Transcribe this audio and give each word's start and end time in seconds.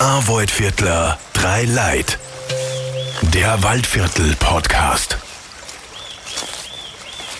Arvoidviertler, 0.00 1.18
drei 1.34 1.64
Leid. 1.64 2.18
Der 3.34 3.62
Waldviertel-Podcast. 3.62 5.18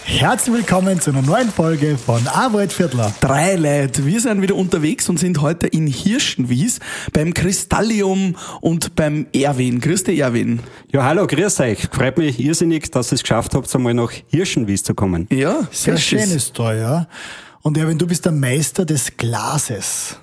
Herzlich 0.05 0.55
willkommen 0.55 1.01
zu 1.01 1.09
einer 1.09 1.23
neuen 1.23 1.51
Folge 1.51 1.97
von 1.97 2.27
Arbeit 2.29 2.75
Viertler. 2.75 3.15
Drei 3.23 3.55
Leute. 3.55 4.05
Wir 4.05 4.21
sind 4.21 4.43
wieder 4.43 4.57
unterwegs 4.57 5.09
und 5.09 5.19
sind 5.19 5.41
heute 5.41 5.69
in 5.69 5.87
Hirschenwies 5.87 6.81
beim 7.15 7.33
Kristallium 7.33 8.37
und 8.61 8.95
beim 8.95 9.27
Erwin. 9.33 9.81
Grüß 9.81 10.05
dich, 10.05 10.19
Erwin. 10.19 10.61
Ja, 10.93 11.05
hallo, 11.05 11.27
grüß 11.27 11.61
euch. 11.61 11.89
Freut 11.91 12.19
mich 12.19 12.39
irrsinnig, 12.39 12.91
dass 12.91 13.11
ihr 13.11 13.15
es 13.15 13.23
geschafft 13.23 13.55
habt, 13.55 13.75
einmal 13.75 13.95
nach 13.95 14.13
Hirschenwies 14.29 14.83
zu 14.83 14.95
kommen. 14.95 15.27
Ja, 15.33 15.67
Sehr 15.71 15.97
schön 15.97 16.31
ist 16.31 16.59
da, 16.59 16.75
ja. 16.75 17.07
Und 17.63 17.79
Erwin, 17.79 17.97
du 17.97 18.07
bist 18.07 18.27
der 18.27 18.33
Meister 18.33 18.85
des 18.85 19.17
Glases. 19.17 20.19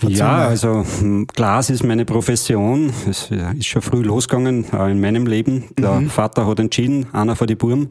Erzähl 0.00 0.16
ja, 0.16 0.48
also 0.48 0.84
hm, 1.00 1.26
Glas 1.26 1.70
ist 1.70 1.82
meine 1.84 2.04
Profession. 2.04 2.92
Es 3.08 3.30
ist 3.30 3.66
schon 3.66 3.82
früh 3.82 4.02
losgegangen, 4.02 4.64
in 4.64 5.00
meinem 5.00 5.26
Leben. 5.26 5.64
Der 5.78 5.92
Mhm. 5.94 6.08
Vater 6.10 6.46
hat 6.46 6.60
entschieden, 6.60 7.06
einer 7.12 7.34
von 7.34 7.46
den 7.48 7.58
Buben 7.58 7.90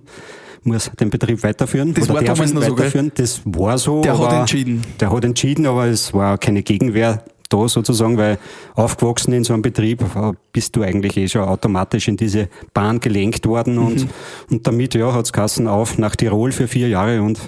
muss 0.63 0.89
den 0.99 1.09
Betrieb 1.09 1.43
weiterführen. 1.43 1.93
Das 1.93 2.09
war 2.09 2.21
damals 2.21 2.53
noch 2.53 2.61
so, 2.63 2.75
gell? 2.75 2.85
weiterführen. 2.85 3.11
Das 3.15 3.41
war 3.45 3.77
so. 3.77 4.01
Der 4.01 4.17
hat 4.17 4.33
entschieden. 4.33 4.81
Der 4.99 5.11
hat 5.11 5.23
entschieden, 5.25 5.65
aber 5.65 5.85
es 5.87 6.13
war 6.13 6.37
keine 6.37 6.63
Gegenwehr 6.63 7.23
da 7.49 7.67
sozusagen, 7.69 8.17
weil 8.17 8.37
aufgewachsen 8.75 9.31
in 9.33 9.43
so 9.45 9.53
einem 9.53 9.61
Betrieb 9.61 10.01
äh, 10.01 10.33
bist 10.51 10.75
du 10.75 10.81
eigentlich 10.83 11.15
eh 11.15 11.27
schon 11.29 11.43
automatisch 11.43 12.07
in 12.09 12.17
diese 12.17 12.49
Bahn 12.73 12.99
gelenkt 12.99 13.45
worden 13.45 13.77
und, 13.77 14.03
Mhm. 14.03 14.09
und 14.51 14.67
damit 14.67 14.95
ja 14.95 15.13
hat's 15.13 15.31
Kassen 15.31 15.67
auf 15.67 15.97
nach 15.97 16.15
Tirol 16.17 16.51
für 16.51 16.67
vier 16.67 16.89
Jahre 16.89 17.21
und 17.21 17.39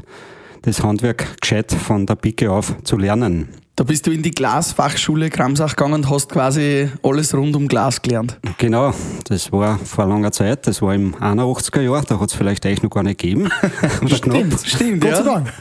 das 0.61 0.83
Handwerk 0.83 1.41
gescheit 1.41 1.71
von 1.73 2.05
der 2.05 2.15
Pike 2.15 2.49
auf 2.51 2.75
zu 2.83 2.97
lernen. 2.97 3.49
Da 3.79 3.85
bist 3.85 4.05
du 4.05 4.11
in 4.11 4.21
die 4.21 4.31
Glasfachschule 4.31 5.29
Kramsach 5.29 5.73
gegangen 5.73 5.93
und 5.93 6.09
hast 6.09 6.27
quasi 6.27 6.89
alles 7.01 7.33
rund 7.33 7.55
um 7.55 7.69
Glas 7.69 8.01
gelernt. 8.01 8.37
Genau, 8.57 8.93
das 9.29 9.53
war 9.53 9.77
vor 9.77 10.05
langer 10.05 10.33
Zeit, 10.33 10.67
das 10.67 10.81
war 10.81 10.93
im 10.93 11.15
81er 11.15 11.79
Jahr, 11.79 12.03
da 12.03 12.19
hat's 12.19 12.33
vielleicht 12.33 12.65
euch 12.65 12.83
noch 12.83 12.89
gar 12.89 13.03
nicht 13.03 13.21
gegeben. 13.21 13.49
Knapp. 14.21 14.47
Stimmt, 14.65 14.99
Gott 14.99 15.11
ja. 15.11 15.15
sei 15.15 15.23
Dank. 15.23 15.53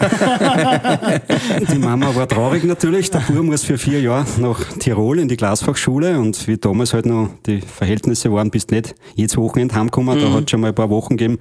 Die 1.73 1.79
Mama 1.79 2.13
war 2.13 2.27
traurig 2.27 2.65
natürlich. 2.65 3.09
Der 3.13 3.21
Bub 3.21 3.45
muss 3.45 3.63
für 3.63 3.79
vier 3.79 4.01
Jahre 4.01 4.27
nach 4.41 4.65
Tirol 4.81 5.21
in 5.21 5.29
die 5.29 5.37
Glasfachschule 5.37 6.19
und 6.19 6.49
wie 6.49 6.57
damals 6.57 6.95
halt 6.95 7.07
noch 7.07 7.31
die 7.47 7.61
Verhältnisse 7.61 8.33
waren, 8.33 8.51
bist 8.51 8.73
nicht 8.73 8.97
jedes 9.15 9.37
Wochenende 9.37 9.77
heimgekommen. 9.77 10.19
Da 10.19 10.33
hat 10.33 10.51
schon 10.51 10.63
mal 10.63 10.71
ein 10.71 10.75
paar 10.75 10.91
Wochen 10.91 11.17
gegeben, 11.17 11.39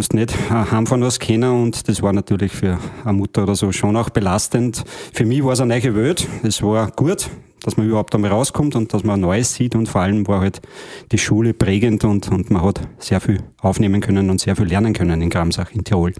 du 0.00 0.16
nicht 0.16 0.34
äh, 0.50 0.70
heimfahren 0.70 1.04
hast 1.04 1.20
können 1.20 1.62
und 1.62 1.88
das 1.88 2.02
war 2.02 2.12
natürlich 2.12 2.52
für 2.52 2.78
eine 3.04 3.12
Mutter 3.12 3.44
oder 3.44 3.54
so 3.54 3.72
schon 3.72 3.96
auch 3.96 4.10
belastend. 4.10 4.84
Für 5.12 5.24
mich 5.24 5.44
war 5.44 5.52
es 5.52 5.60
eine 5.60 5.78
neue 5.78 5.94
Welt. 5.94 6.26
Es 6.42 6.62
war 6.62 6.90
gut, 6.90 7.30
dass 7.62 7.76
man 7.76 7.86
überhaupt 7.86 8.14
einmal 8.14 8.30
rauskommt 8.30 8.76
und 8.76 8.92
dass 8.92 9.04
man 9.04 9.20
Neues 9.20 9.54
sieht 9.54 9.74
und 9.74 9.88
vor 9.88 10.02
allem 10.02 10.26
war 10.28 10.40
halt 10.40 10.60
die 11.12 11.18
Schule 11.18 11.54
prägend 11.54 12.04
und, 12.04 12.28
und 12.28 12.50
man 12.50 12.62
hat 12.62 12.80
sehr 12.98 13.20
viel 13.20 13.42
aufnehmen 13.60 14.00
können 14.00 14.30
und 14.30 14.40
sehr 14.40 14.54
viel 14.56 14.66
lernen 14.66 14.92
können 14.92 15.22
in 15.22 15.30
Gramsach, 15.30 15.70
in 15.72 15.84
Tirol. 15.84 16.12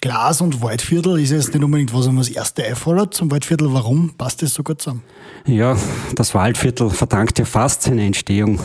Glas 0.00 0.40
und 0.40 0.62
Waldviertel 0.62 1.20
ist 1.20 1.30
jetzt 1.30 1.54
nicht 1.54 1.62
unbedingt, 1.62 1.94
was 1.94 2.08
einem 2.08 2.18
das 2.18 2.28
erste 2.28 2.64
einfällt 2.64 3.14
zum 3.14 3.30
Waldviertel. 3.30 3.72
Warum 3.72 4.14
passt 4.16 4.42
das 4.42 4.54
so 4.54 4.62
gut 4.62 4.82
zusammen? 4.82 5.02
Ja, 5.46 5.76
das 6.14 6.34
Waldviertel 6.34 6.90
verdankt 6.90 7.38
ja 7.38 7.44
fast 7.44 7.82
seine 7.82 8.04
Entstehung 8.04 8.58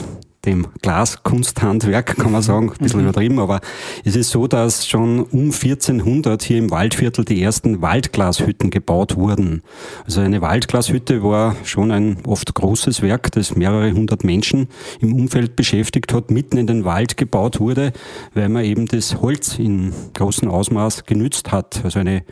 dem 0.45 0.67
Glaskunsthandwerk, 0.81 2.17
kann 2.17 2.31
man 2.31 2.41
sagen, 2.41 2.71
ein 2.71 2.77
bisschen 2.83 2.99
übertrieben, 2.99 3.39
aber 3.39 3.61
es 4.03 4.15
ist 4.15 4.29
so, 4.29 4.47
dass 4.47 4.85
schon 4.87 5.23
um 5.23 5.51
1400 5.51 6.43
hier 6.43 6.57
im 6.57 6.69
Waldviertel 6.69 7.23
die 7.23 7.41
ersten 7.41 7.81
Waldglashütten 7.81 8.69
gebaut 8.69 9.15
wurden. 9.15 9.61
Also 10.05 10.21
eine 10.21 10.41
Waldglashütte 10.41 11.23
war 11.23 11.55
schon 11.63 11.91
ein 11.91 12.17
oft 12.25 12.53
großes 12.53 13.01
Werk, 13.01 13.31
das 13.31 13.55
mehrere 13.55 13.91
hundert 13.93 14.23
Menschen 14.23 14.67
im 14.99 15.13
Umfeld 15.13 15.55
beschäftigt 15.55 16.13
hat, 16.13 16.29
mitten 16.29 16.57
in 16.57 16.67
den 16.67 16.83
Wald 16.83 17.15
gebaut 17.15 17.59
wurde, 17.59 17.93
weil 18.33 18.49
man 18.49 18.65
eben 18.65 18.85
das 18.85 19.21
Holz 19.21 19.57
in 19.57 19.93
großem 20.13 20.49
Ausmaß 20.49 21.05
genützt 21.05 21.51
hat. 21.51 21.81
Also 21.85 21.99
eine 21.99 22.23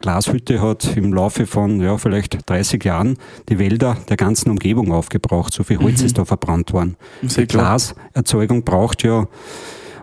Glashütte 0.00 0.62
hat 0.62 0.96
im 0.96 1.12
Laufe 1.12 1.46
von 1.46 1.78
ja, 1.80 1.98
vielleicht 1.98 2.48
30 2.48 2.82
Jahren 2.84 3.18
die 3.50 3.58
Wälder 3.58 3.98
der 4.08 4.16
ganzen 4.16 4.50
Umgebung 4.50 4.92
aufgebraucht. 4.92 5.52
So 5.52 5.62
viel 5.62 5.78
Holz 5.78 6.00
ist 6.00 6.16
da 6.16 6.24
verbrannt 6.24 6.72
worden. 6.72 6.96
Sehr 7.22 7.44
Die 7.44 7.48
klar. 7.48 7.76
Glaserzeugung 7.76 8.64
braucht 8.64 9.02
ja 9.02 9.28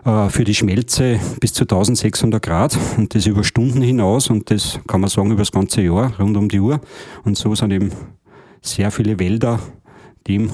äh, 0.04 0.28
für 0.30 0.44
die 0.44 0.54
Schmelze 0.54 1.18
bis 1.40 1.52
zu 1.52 1.64
1600 1.64 2.40
Grad 2.40 2.78
und 2.96 3.12
das 3.12 3.26
über 3.26 3.42
Stunden 3.42 3.82
hinaus 3.82 4.30
und 4.30 4.52
das 4.52 4.78
kann 4.86 5.00
man 5.00 5.10
sagen 5.10 5.32
über 5.32 5.42
das 5.42 5.50
ganze 5.50 5.82
Jahr, 5.82 6.12
rund 6.18 6.36
um 6.36 6.48
die 6.48 6.60
Uhr. 6.60 6.80
Und 7.24 7.36
so 7.36 7.56
sind 7.56 7.72
eben 7.72 7.90
sehr 8.62 8.92
viele 8.92 9.18
Wälder 9.18 9.58
dem, 10.28 10.50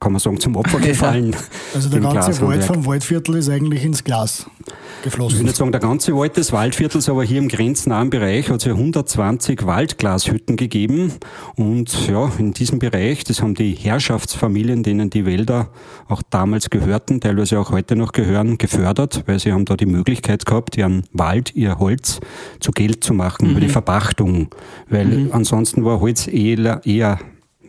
kann 0.00 0.12
man 0.12 0.20
sagen, 0.20 0.38
zum 0.40 0.56
Opfer 0.56 0.78
Ja. 0.80 0.86
gefallen. 0.86 1.34
Also 1.74 1.88
der 1.88 2.00
dem 2.00 2.12
ganze 2.12 2.40
Wald 2.46 2.64
vom 2.64 2.84
Waldviertel 2.86 3.36
ist 3.36 3.48
eigentlich 3.48 3.84
ins 3.84 4.04
Glas 4.04 4.46
Ich 4.60 4.66
will 4.66 4.72
geflossen. 5.02 5.42
nicht 5.44 5.56
sagen, 5.56 5.72
der 5.72 5.80
ganze 5.80 6.14
Wald 6.16 6.36
des 6.36 6.52
Waldviertels, 6.52 7.08
aber 7.08 7.24
hier 7.24 7.38
im 7.38 7.48
grenznahen 7.48 8.10
Bereich 8.10 8.50
hat 8.50 8.58
es 8.58 8.64
ja 8.64 8.72
120 8.72 9.64
Waldglashütten 9.66 10.56
gegeben. 10.56 11.12
Und 11.56 12.08
ja, 12.08 12.30
in 12.38 12.52
diesem 12.52 12.78
Bereich, 12.78 13.24
das 13.24 13.40
haben 13.42 13.54
die 13.54 13.72
Herrschaftsfamilien, 13.74 14.82
denen 14.82 15.10
die 15.10 15.24
Wälder 15.26 15.70
auch 16.08 16.22
damals 16.30 16.70
gehörten, 16.70 17.20
teilweise 17.20 17.58
auch 17.58 17.70
heute 17.70 17.96
noch 17.96 18.12
gehören, 18.12 18.58
gefördert, 18.58 19.22
weil 19.26 19.38
sie 19.38 19.52
haben 19.52 19.64
da 19.64 19.76
die 19.76 19.86
Möglichkeit 19.86 20.44
gehabt, 20.46 20.76
ihren 20.76 21.04
Wald, 21.12 21.54
ihr 21.54 21.78
Holz 21.78 22.20
zu 22.60 22.70
Geld 22.72 23.02
zu 23.02 23.14
machen 23.14 23.50
über 23.50 23.60
die 23.60 23.68
Verpachtung. 23.68 24.48
Weil 24.88 25.28
ansonsten 25.32 25.84
war 25.84 26.00
Holz 26.00 26.26
eher, 26.26 26.80
eher 26.84 27.18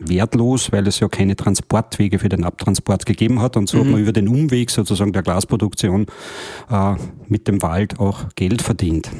wertlos, 0.00 0.72
weil 0.72 0.86
es 0.86 1.00
ja 1.00 1.08
keine 1.08 1.36
Transportwege 1.36 2.18
für 2.18 2.28
den 2.28 2.44
Abtransport 2.44 3.06
gegeben 3.06 3.40
hat. 3.40 3.56
Und 3.56 3.68
so 3.68 3.78
hat 3.80 3.86
man 3.86 4.00
über 4.00 4.12
den 4.12 4.28
Umweg 4.28 4.70
sozusagen 4.70 5.12
der 5.12 5.22
Glasproduktion 5.22 6.06
äh, 6.70 6.94
mit 7.28 7.48
dem 7.48 7.62
Wald 7.62 7.98
auch 8.00 8.24
Geld 8.34 8.62
verdient. 8.62 9.10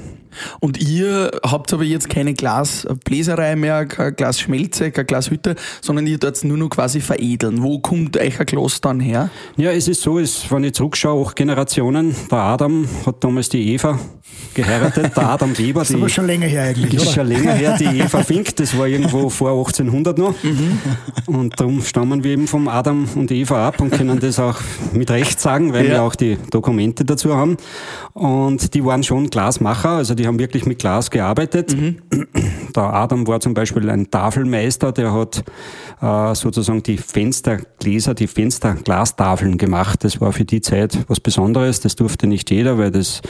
Und 0.61 0.79
ihr 0.81 1.31
habt 1.43 1.73
aber 1.73 1.83
jetzt 1.85 2.11
keine 2.11 2.35
Glasbläserei 2.35 3.57
mehr, 3.57 3.87
keine 3.87 4.13
Glasschmelze, 4.13 4.91
keine 4.93 5.07
Glashütte, 5.07 5.57
sondern 5.81 6.07
ihr 6.07 6.19
dort 6.19 6.45
nur 6.45 6.59
noch 6.59 6.69
quasi 6.69 7.01
veredeln. 7.01 7.63
Wo 7.63 7.81
kommt 7.81 8.17
euch 8.17 8.39
ein 8.39 8.47
Glas 8.47 8.81
dann 8.81 9.01
her? 9.01 9.31
Ja, 9.57 9.73
es 9.73 9.89
ist 9.89 10.03
so, 10.03 10.19
es, 10.19 10.51
wenn 10.53 10.63
ich 10.65 10.75
zurückschaue, 10.75 11.21
auch 11.21 11.35
Generationen. 11.35 12.15
Der 12.31 12.39
Adam 12.39 12.87
hat 13.07 13.25
damals 13.25 13.49
die 13.49 13.73
Eva 13.73 13.99
geheiratet, 14.55 15.17
der 15.17 15.29
Adam 15.31 15.57
Weber. 15.59 15.81
Das 15.81 15.91
ist 15.91 15.97
aber 15.97 16.09
schon 16.09 16.27
länger 16.27 16.47
her 16.47 16.63
eigentlich, 16.65 16.95
ist 16.95 17.03
oder? 17.03 17.13
schon 17.13 17.27
länger 17.27 17.53
her, 17.55 17.77
die 17.79 17.85
Eva 17.99 18.23
Fink, 18.23 18.55
das 18.57 18.77
war 18.79 18.87
irgendwo 18.87 19.31
vor 19.31 19.51
1800 19.51 20.19
noch. 20.19 20.35
Und 21.27 21.59
darum 21.59 21.83
stammen 21.83 22.23
wir 22.23 22.33
eben 22.33 22.47
vom 22.47 22.69
Adam 22.69 23.09
und 23.17 23.31
Eva 23.33 23.67
ab 23.69 23.81
und 23.81 23.91
können 23.91 24.21
das 24.21 24.39
auch 24.39 24.57
mit 24.93 25.11
Recht 25.11 25.41
sagen, 25.41 25.73
weil 25.73 25.87
Ja. 25.87 25.91
wir 25.93 26.03
auch 26.03 26.15
die 26.15 26.37
Dokumente 26.51 27.05
dazu 27.05 27.35
haben. 27.35 27.57
Und 28.13 28.75
die 28.75 28.85
waren 28.85 29.03
schon 29.03 29.31
Glasmacher, 29.31 29.91
also 29.91 30.15
die 30.15 30.27
haben 30.27 30.39
wirklich 30.39 30.67
mit 30.67 30.79
Glas 30.79 31.11
gearbeitet. 31.11 31.77
Der 32.77 32.83
Adam 32.83 33.27
war 33.27 33.41
zum 33.41 33.55
Beispiel 33.55 33.89
ein 33.91 34.11
Tafelmeister, 34.11 34.93
der 34.93 35.13
hat 35.13 35.43
äh, 36.01 36.35
sozusagen 36.35 36.83
die 36.83 36.99
Fenstergläser, 36.99 38.15
die 38.15 38.27
Fensterglastafeln 38.27 39.59
gemacht. 39.59 40.05
Das 40.05 40.21
war 40.21 40.33
für 40.33 40.45
die 40.45 40.61
Zeit 40.61 40.99
was 41.09 41.19
Besonderes. 41.19 41.81
Das 41.81 41.97
durfte 41.97 42.27
nicht 42.27 42.51
jeder, 42.51 42.79
weil 42.79 42.91
das 42.91 43.23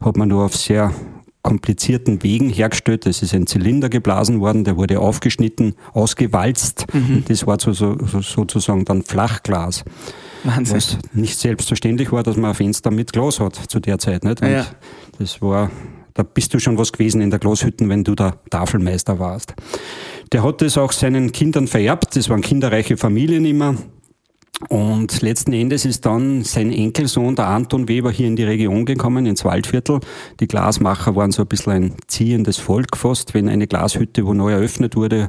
hat 0.00 0.16
man 0.16 0.28
nur 0.28 0.44
auf 0.44 0.56
sehr 0.56 0.92
komplizierten 1.42 2.24
Wegen 2.24 2.48
hergestellt. 2.48 3.06
Es 3.06 3.22
ist 3.22 3.32
ein 3.32 3.46
Zylinder 3.46 3.88
geblasen 3.88 4.40
worden, 4.40 4.64
der 4.64 4.76
wurde 4.76 4.98
aufgeschnitten, 4.98 5.74
ausgewalzt. 5.92 6.86
Und 6.92 7.30
das 7.30 7.46
war 7.46 7.60
so, 7.60 7.72
so, 7.72 7.96
sozusagen 8.20 8.84
dann 8.84 9.02
Flachglas. 9.02 9.84
Wahnsinn. 10.46 10.76
Was 10.76 10.98
nicht 11.12 11.38
selbstverständlich 11.38 12.12
war, 12.12 12.22
dass 12.22 12.36
man 12.36 12.50
ein 12.50 12.54
Fenster 12.54 12.90
mit 12.90 13.12
Glas 13.12 13.40
hat 13.40 13.56
zu 13.56 13.80
der 13.80 13.98
Zeit. 13.98 14.24
Nicht? 14.24 14.42
Und 14.42 14.50
Ja. 14.50 14.66
Das 15.18 15.40
war, 15.42 15.70
da 16.14 16.22
bist 16.22 16.52
du 16.54 16.58
schon 16.58 16.78
was 16.78 16.92
gewesen 16.92 17.20
in 17.20 17.30
der 17.30 17.38
Glashütten, 17.38 17.88
wenn 17.88 18.04
du 18.04 18.14
der 18.14 18.38
Tafelmeister 18.50 19.18
warst. 19.18 19.54
Der 20.32 20.42
hat 20.42 20.60
das 20.62 20.76
auch 20.78 20.92
seinen 20.92 21.32
Kindern 21.32 21.66
vererbt. 21.66 22.16
Das 22.16 22.28
waren 22.28 22.40
kinderreiche 22.40 22.96
Familien 22.96 23.44
immer. 23.44 23.76
Und 24.70 25.20
letzten 25.20 25.52
Endes 25.52 25.84
ist 25.84 26.06
dann 26.06 26.42
sein 26.42 26.72
Enkelsohn, 26.72 27.36
der 27.36 27.48
Anton 27.48 27.88
Weber, 27.88 28.10
hier 28.10 28.26
in 28.26 28.36
die 28.36 28.44
Region 28.44 28.86
gekommen, 28.86 29.26
ins 29.26 29.44
Waldviertel. 29.44 30.00
Die 30.40 30.48
Glasmacher 30.48 31.14
waren 31.14 31.30
so 31.30 31.42
ein 31.42 31.48
bisschen 31.48 31.72
ein 31.72 31.92
ziehendes 32.06 32.56
Volk 32.56 32.96
fast. 32.96 33.34
Wenn 33.34 33.50
eine 33.50 33.66
Glashütte 33.66 34.24
wo 34.26 34.32
neu 34.32 34.52
eröffnet 34.52 34.96
wurde, 34.96 35.28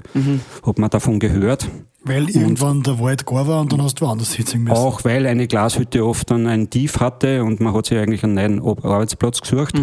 hat 0.65 0.79
man 0.79 0.89
davon 0.89 1.19
gehört. 1.19 1.67
Weil 2.07 2.29
irgendwann 2.29 2.83
der 2.83 2.99
Wald 2.99 3.25
gar 3.25 3.47
war 3.47 3.61
und 3.61 3.73
dann 3.73 3.81
hast 3.81 3.99
du 3.99 4.05
woanders 4.05 4.31
sitzen 4.31 4.63
müssen. 4.63 4.75
Auch 4.75 5.03
weil 5.03 5.25
eine 5.25 5.47
Glashütte 5.47 6.05
oft 6.05 6.31
dann 6.31 6.47
ein 6.47 6.69
Tief 6.69 6.99
hatte 6.99 7.43
und 7.43 7.59
man 7.59 7.73
hat 7.73 7.87
sich 7.87 7.97
eigentlich 7.97 8.23
einen 8.23 8.35
neuen 8.35 8.61
Arbeitsplatz 8.61 9.41
gesucht. 9.41 9.75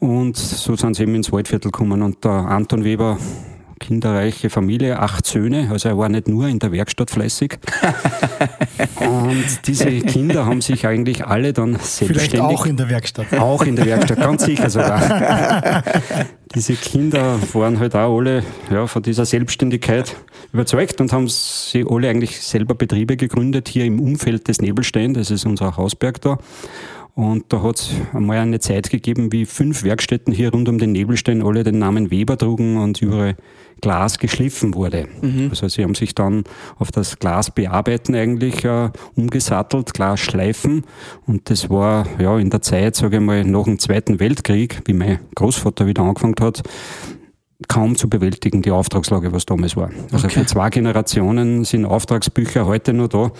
Und 0.00 0.36
so 0.36 0.76
sind 0.76 0.96
sie 0.96 1.04
eben 1.04 1.14
ins 1.14 1.32
Waldviertel 1.32 1.70
gekommen 1.70 2.02
und 2.02 2.24
der 2.24 2.32
Anton 2.32 2.84
Weber 2.84 3.18
kinderreiche 3.86 4.50
Familie, 4.50 4.98
acht 4.98 5.26
Söhne, 5.26 5.68
also 5.70 5.88
er 5.88 5.98
war 5.98 6.08
nicht 6.08 6.28
nur 6.28 6.48
in 6.48 6.58
der 6.58 6.72
Werkstatt 6.72 7.10
fleißig. 7.10 7.58
und 8.96 9.66
diese 9.66 10.00
Kinder 10.00 10.46
haben 10.46 10.60
sich 10.60 10.86
eigentlich 10.86 11.26
alle 11.26 11.52
dann 11.52 11.72
selbstständig... 11.72 12.30
Vielleicht 12.30 12.40
auch 12.40 12.66
in 12.66 12.76
der 12.76 12.88
Werkstatt. 12.88 13.32
Auch 13.34 13.62
in 13.62 13.76
der 13.76 13.86
Werkstatt, 13.86 14.18
ganz 14.18 14.44
sicher 14.44 14.70
sogar. 14.70 15.82
diese 16.54 16.74
Kinder 16.74 17.38
waren 17.52 17.78
halt 17.78 17.94
auch 17.94 18.18
alle 18.18 18.42
ja, 18.70 18.86
von 18.86 19.02
dieser 19.02 19.26
Selbstständigkeit 19.26 20.16
überzeugt 20.52 21.00
und 21.00 21.12
haben 21.12 21.28
sie 21.28 21.84
alle 21.88 22.08
eigentlich 22.08 22.40
selber 22.40 22.74
Betriebe 22.74 23.16
gegründet, 23.16 23.68
hier 23.68 23.84
im 23.84 24.00
Umfeld 24.00 24.48
des 24.48 24.60
Nebelstein, 24.60 25.14
das 25.14 25.30
ist 25.30 25.44
unser 25.44 25.76
Hausberg 25.76 26.20
da. 26.22 26.38
Und 27.14 27.44
da 27.52 27.62
hat 27.62 27.76
es 27.76 27.90
einmal 28.12 28.38
eine 28.38 28.58
Zeit 28.58 28.90
gegeben, 28.90 29.30
wie 29.30 29.46
fünf 29.46 29.84
Werkstätten 29.84 30.32
hier 30.32 30.50
rund 30.50 30.68
um 30.68 30.78
den 30.78 30.90
Nebelstein 30.90 31.42
alle 31.42 31.62
den 31.62 31.78
Namen 31.78 32.10
Weber 32.10 32.36
trugen 32.36 32.76
und 32.76 33.00
überall 33.00 33.36
Glas 33.80 34.18
geschliffen 34.18 34.74
wurde. 34.74 35.06
Mhm. 35.20 35.48
Also 35.50 35.68
sie 35.68 35.84
haben 35.84 35.94
sich 35.94 36.14
dann 36.14 36.42
auf 36.76 36.90
das 36.90 37.18
Glas 37.20 37.52
bearbeiten 37.52 38.14
eigentlich 38.16 38.64
äh, 38.64 38.90
umgesattelt, 39.14 39.94
Glas 39.94 40.20
schleifen. 40.20 40.84
Und 41.26 41.50
das 41.50 41.70
war 41.70 42.06
ja 42.18 42.36
in 42.38 42.50
der 42.50 42.62
Zeit, 42.62 42.96
sage 42.96 43.16
ich 43.16 43.22
mal, 43.22 43.44
nach 43.44 43.64
dem 43.64 43.78
Zweiten 43.78 44.18
Weltkrieg, 44.18 44.82
wie 44.86 44.94
mein 44.94 45.20
Großvater 45.36 45.86
wieder 45.86 46.02
angefangen 46.02 46.34
hat, 46.40 46.62
kaum 47.68 47.96
zu 47.96 48.08
bewältigen, 48.08 48.62
die 48.62 48.72
Auftragslage, 48.72 49.32
was 49.32 49.46
damals 49.46 49.76
war. 49.76 49.90
Also 50.10 50.26
okay. 50.26 50.40
für 50.40 50.46
zwei 50.46 50.70
Generationen 50.70 51.64
sind 51.64 51.84
Auftragsbücher 51.84 52.66
heute 52.66 52.92
noch 52.92 53.08
da 53.08 53.30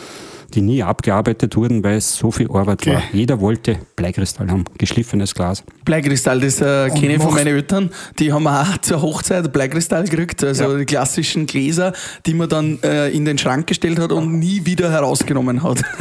die 0.53 0.61
nie 0.61 0.83
abgearbeitet 0.83 1.57
wurden, 1.57 1.83
weil 1.83 1.97
es 1.97 2.17
so 2.17 2.31
viel 2.31 2.51
Arbeit 2.51 2.83
okay. 2.83 2.95
war. 2.95 3.03
Jeder 3.13 3.41
wollte 3.41 3.79
Bleikristall 3.97 4.51
haben, 4.51 4.65
geschliffenes 4.79 5.35
Glas. 5.35 5.63
Bleikristall, 5.85 6.41
das 6.41 6.61
äh, 6.61 6.91
kenne 6.91 7.15
ich 7.15 7.23
von 7.23 7.35
meinen 7.35 7.49
Eltern. 7.49 7.91
Die 8.19 8.33
haben 8.33 8.47
auch 8.47 8.79
zur 8.79 9.03
Hochzeit 9.03 9.53
Bleikristall 9.53 10.05
gekriegt, 10.05 10.43
also 10.45 10.73
ja. 10.73 10.79
die 10.79 10.85
klassischen 10.85 11.47
Gläser, 11.47 11.93
die 12.27 12.35
man 12.35 12.49
dann 12.49 12.79
äh, 12.83 13.09
in 13.11 13.25
den 13.25 13.39
Schrank 13.39 13.67
gestellt 13.67 13.99
hat 13.99 14.13
und 14.13 14.39
nie 14.39 14.65
wieder 14.65 14.91
herausgenommen 14.91 15.63
hat. 15.63 15.83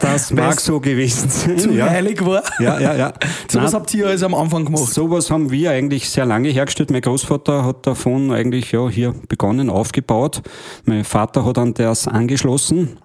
Das 0.00 0.32
mag 0.32 0.60
so 0.60 0.80
gewesen 0.80 1.28
sein. 1.28 1.58
Zu 1.58 1.72
ja. 1.72 1.88
heilig 1.88 2.24
war. 2.24 2.42
Ja, 2.58 2.78
ja, 2.78 2.94
ja. 2.94 3.12
so 3.48 3.60
was 3.60 3.74
habt 3.74 3.92
ihr 3.94 4.06
also 4.06 4.26
am 4.26 4.34
Anfang 4.34 4.64
gemacht? 4.64 4.92
Sowas 4.92 5.30
haben 5.30 5.50
wir 5.50 5.70
eigentlich 5.70 6.08
sehr 6.08 6.26
lange 6.26 6.48
hergestellt. 6.48 6.90
Mein 6.90 7.00
Großvater 7.00 7.64
hat 7.64 7.86
davon 7.86 8.32
eigentlich 8.32 8.72
ja 8.72 8.88
hier 8.88 9.14
begonnen, 9.28 9.70
aufgebaut. 9.70 10.42
Mein 10.84 11.04
Vater 11.04 11.44
hat 11.44 11.56
dann 11.56 11.74
das 11.74 12.08
angeschlossen 12.08 12.98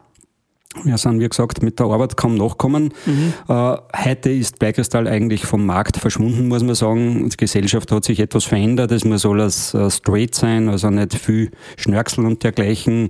wir 0.84 1.00
sind, 1.00 1.20
wie 1.20 1.28
gesagt, 1.28 1.64
mit 1.64 1.80
der 1.80 1.88
Arbeit 1.88 2.16
kaum 2.16 2.36
nachkommen. 2.36 2.94
Mhm. 3.08 3.34
Äh, 3.48 3.78
heute 4.06 4.30
ist 4.30 4.60
Bleikristall 4.60 5.08
eigentlich 5.08 5.44
vom 5.44 5.66
Markt 5.66 5.98
verschwunden, 5.98 6.48
muss 6.48 6.64
man 6.64 6.76
sagen. 6.76 7.28
Die 7.28 7.38
Gesellschaft 7.38 7.92
hat 7.92 8.04
sich 8.06 8.20
etwas 8.20 8.46
verändert. 8.46 8.92
Es 8.92 9.04
muss 9.04 9.26
alles 9.26 9.74
äh, 9.74 9.90
straight 9.90 10.36
sein, 10.36 10.70
also 10.70 10.92
nicht 10.92 11.16
viel 11.16 11.50
Schnörksel 11.76 12.24
und 12.24 12.44
dergleichen. 12.44 13.10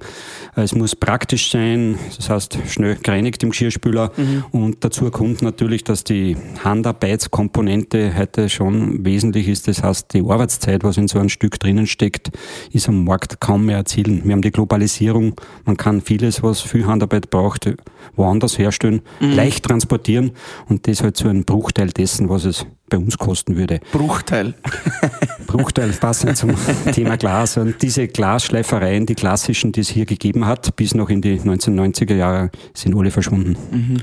Es 0.56 0.74
muss 0.74 0.96
praktisch 0.96 1.52
sein, 1.52 2.00
das 2.16 2.30
heißt 2.30 2.60
schnell 2.70 2.96
gereinigt 2.96 3.44
im 3.44 3.50
Geschirrspüler. 3.50 4.14
Mhm. 4.16 4.46
Und 4.52 4.86
dazu 4.86 5.12
kommt 5.12 5.42
natürlich, 5.42 5.84
dass 5.84 6.06
die 6.06 6.38
Handarbeitskomponente 6.64 8.18
heute 8.18 8.48
schon 8.48 9.04
wesentlich 9.04 9.50
ist. 9.50 9.68
Das 9.68 9.84
heißt, 9.84 10.14
die 10.14 10.22
Arbeitszeit, 10.22 10.86
was 10.86 10.96
in 10.96 11.10
so 11.10 11.20
einem 11.20 11.28
Stück 11.28 11.60
drinnen 11.60 11.88
steckt, 11.88 12.32
ist 12.72 12.88
am 12.88 13.04
Markt 13.04 13.42
kaum 13.42 13.66
mehr 13.66 13.78
erzielen. 13.78 14.22
Wir 14.24 14.32
haben 14.32 14.42
die 14.42 14.52
Globalisierung. 14.52 15.34
Man 15.66 15.76
kann 15.76 16.00
vieles, 16.00 16.42
was 16.42 16.62
viel 16.62 16.86
Handarbeit 16.86 17.30
braucht, 17.30 17.49
braucht, 17.50 17.76
woanders 18.16 18.58
herstellen, 18.58 19.02
mhm. 19.20 19.32
leicht 19.32 19.66
transportieren 19.66 20.32
und 20.68 20.88
das 20.88 21.02
halt 21.02 21.18
zu 21.18 21.28
einem 21.28 21.44
Bruchteil 21.44 21.90
dessen, 21.90 22.30
was 22.30 22.46
es 22.46 22.66
bei 22.90 22.98
uns 22.98 23.18
kosten 23.18 23.56
würde. 23.56 23.80
Bruchteil. 23.92 24.56
Bruchteil 25.48 25.92
passend 25.94 26.38
zum 26.38 26.52
Thema 26.92 27.18
Glas. 27.18 27.58
Und 27.58 27.82
diese 27.82 28.08
Glasschleifereien, 28.08 29.06
die 29.06 29.16
klassischen, 29.16 29.72
die 29.72 29.82
es 29.82 29.90
hier 29.90 30.06
gegeben 30.06 30.46
hat, 30.46 30.76
bis 30.76 30.96
noch 30.96 31.10
in 31.10 31.22
die 31.22 31.40
1990er 31.40 32.16
Jahre, 32.16 32.52
sind 32.74 32.96
alle 32.96 33.12
verschwunden. 33.12 33.56
Mhm. 33.72 33.98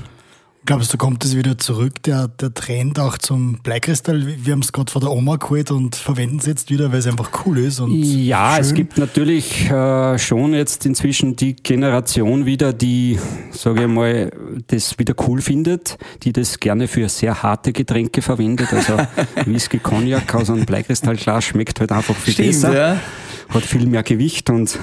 Glaubst 0.67 0.93
du, 0.93 0.97
kommt 0.97 1.23
es 1.23 1.33
wieder 1.33 1.57
zurück, 1.57 2.03
der, 2.03 2.27
der 2.27 2.53
Trend 2.53 2.99
auch 2.99 3.17
zum 3.17 3.59
Bleikristall? 3.63 4.27
Wir 4.27 4.51
haben 4.51 4.59
es 4.59 4.73
gerade 4.73 4.91
von 4.91 4.99
der 4.99 5.11
Oma 5.11 5.37
geholt 5.37 5.71
und 5.71 5.95
verwenden 5.95 6.39
es 6.39 6.45
jetzt 6.45 6.69
wieder, 6.69 6.91
weil 6.91 6.99
es 6.99 7.07
einfach 7.07 7.31
cool 7.45 7.59
ist. 7.59 7.79
Und 7.79 7.93
ja, 7.93 8.51
schön. 8.51 8.61
es 8.61 8.73
gibt 8.73 8.97
natürlich 8.97 9.71
äh, 9.71 10.19
schon 10.19 10.53
jetzt 10.53 10.85
inzwischen 10.85 11.37
die 11.37 11.55
Generation 11.55 12.45
wieder, 12.45 12.73
die, 12.73 13.17
sage 13.51 13.83
ich 13.83 13.87
mal, 13.87 14.29
das 14.67 14.99
wieder 14.99 15.15
cool 15.25 15.39
findet, 15.39 15.97
die 16.23 16.33
das 16.33 16.59
gerne 16.59 16.89
für 16.89 17.07
sehr 17.07 17.41
harte 17.41 17.71
Getränke 17.71 18.21
verwendet. 18.21 18.73
Also 18.73 18.97
Whisky, 19.45 19.79
Cognac 19.79 20.35
aus 20.35 20.49
einem 20.49 20.65
Bleikristallglas 20.65 21.45
schmeckt 21.45 21.79
halt 21.79 21.93
einfach 21.93 22.15
viel 22.17 22.33
Stimmt, 22.33 22.49
besser. 22.49 22.75
Ja. 22.75 22.99
Hat 23.47 23.63
viel 23.63 23.85
mehr 23.85 24.03
Gewicht 24.03 24.49
und 24.49 24.77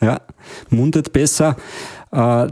ja, 0.00 0.22
mundet 0.70 1.12
besser. 1.12 1.56
Äh, 2.12 2.48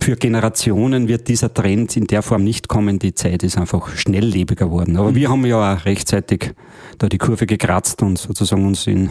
für 0.00 0.16
Generationen 0.16 1.08
wird 1.08 1.28
dieser 1.28 1.52
Trend 1.52 1.96
in 1.96 2.06
der 2.06 2.22
Form 2.22 2.44
nicht 2.44 2.68
kommen. 2.68 2.98
Die 2.98 3.14
Zeit 3.14 3.42
ist 3.42 3.58
einfach 3.58 3.88
schnelllebiger 3.88 4.66
geworden. 4.66 4.96
Aber 4.96 5.14
wir 5.14 5.30
haben 5.30 5.44
ja 5.46 5.74
auch 5.74 5.84
rechtzeitig 5.84 6.52
da 6.98 7.08
die 7.08 7.18
Kurve 7.18 7.46
gekratzt 7.46 8.02
und 8.02 8.18
sozusagen 8.18 8.66
uns 8.66 8.86
in, 8.86 9.10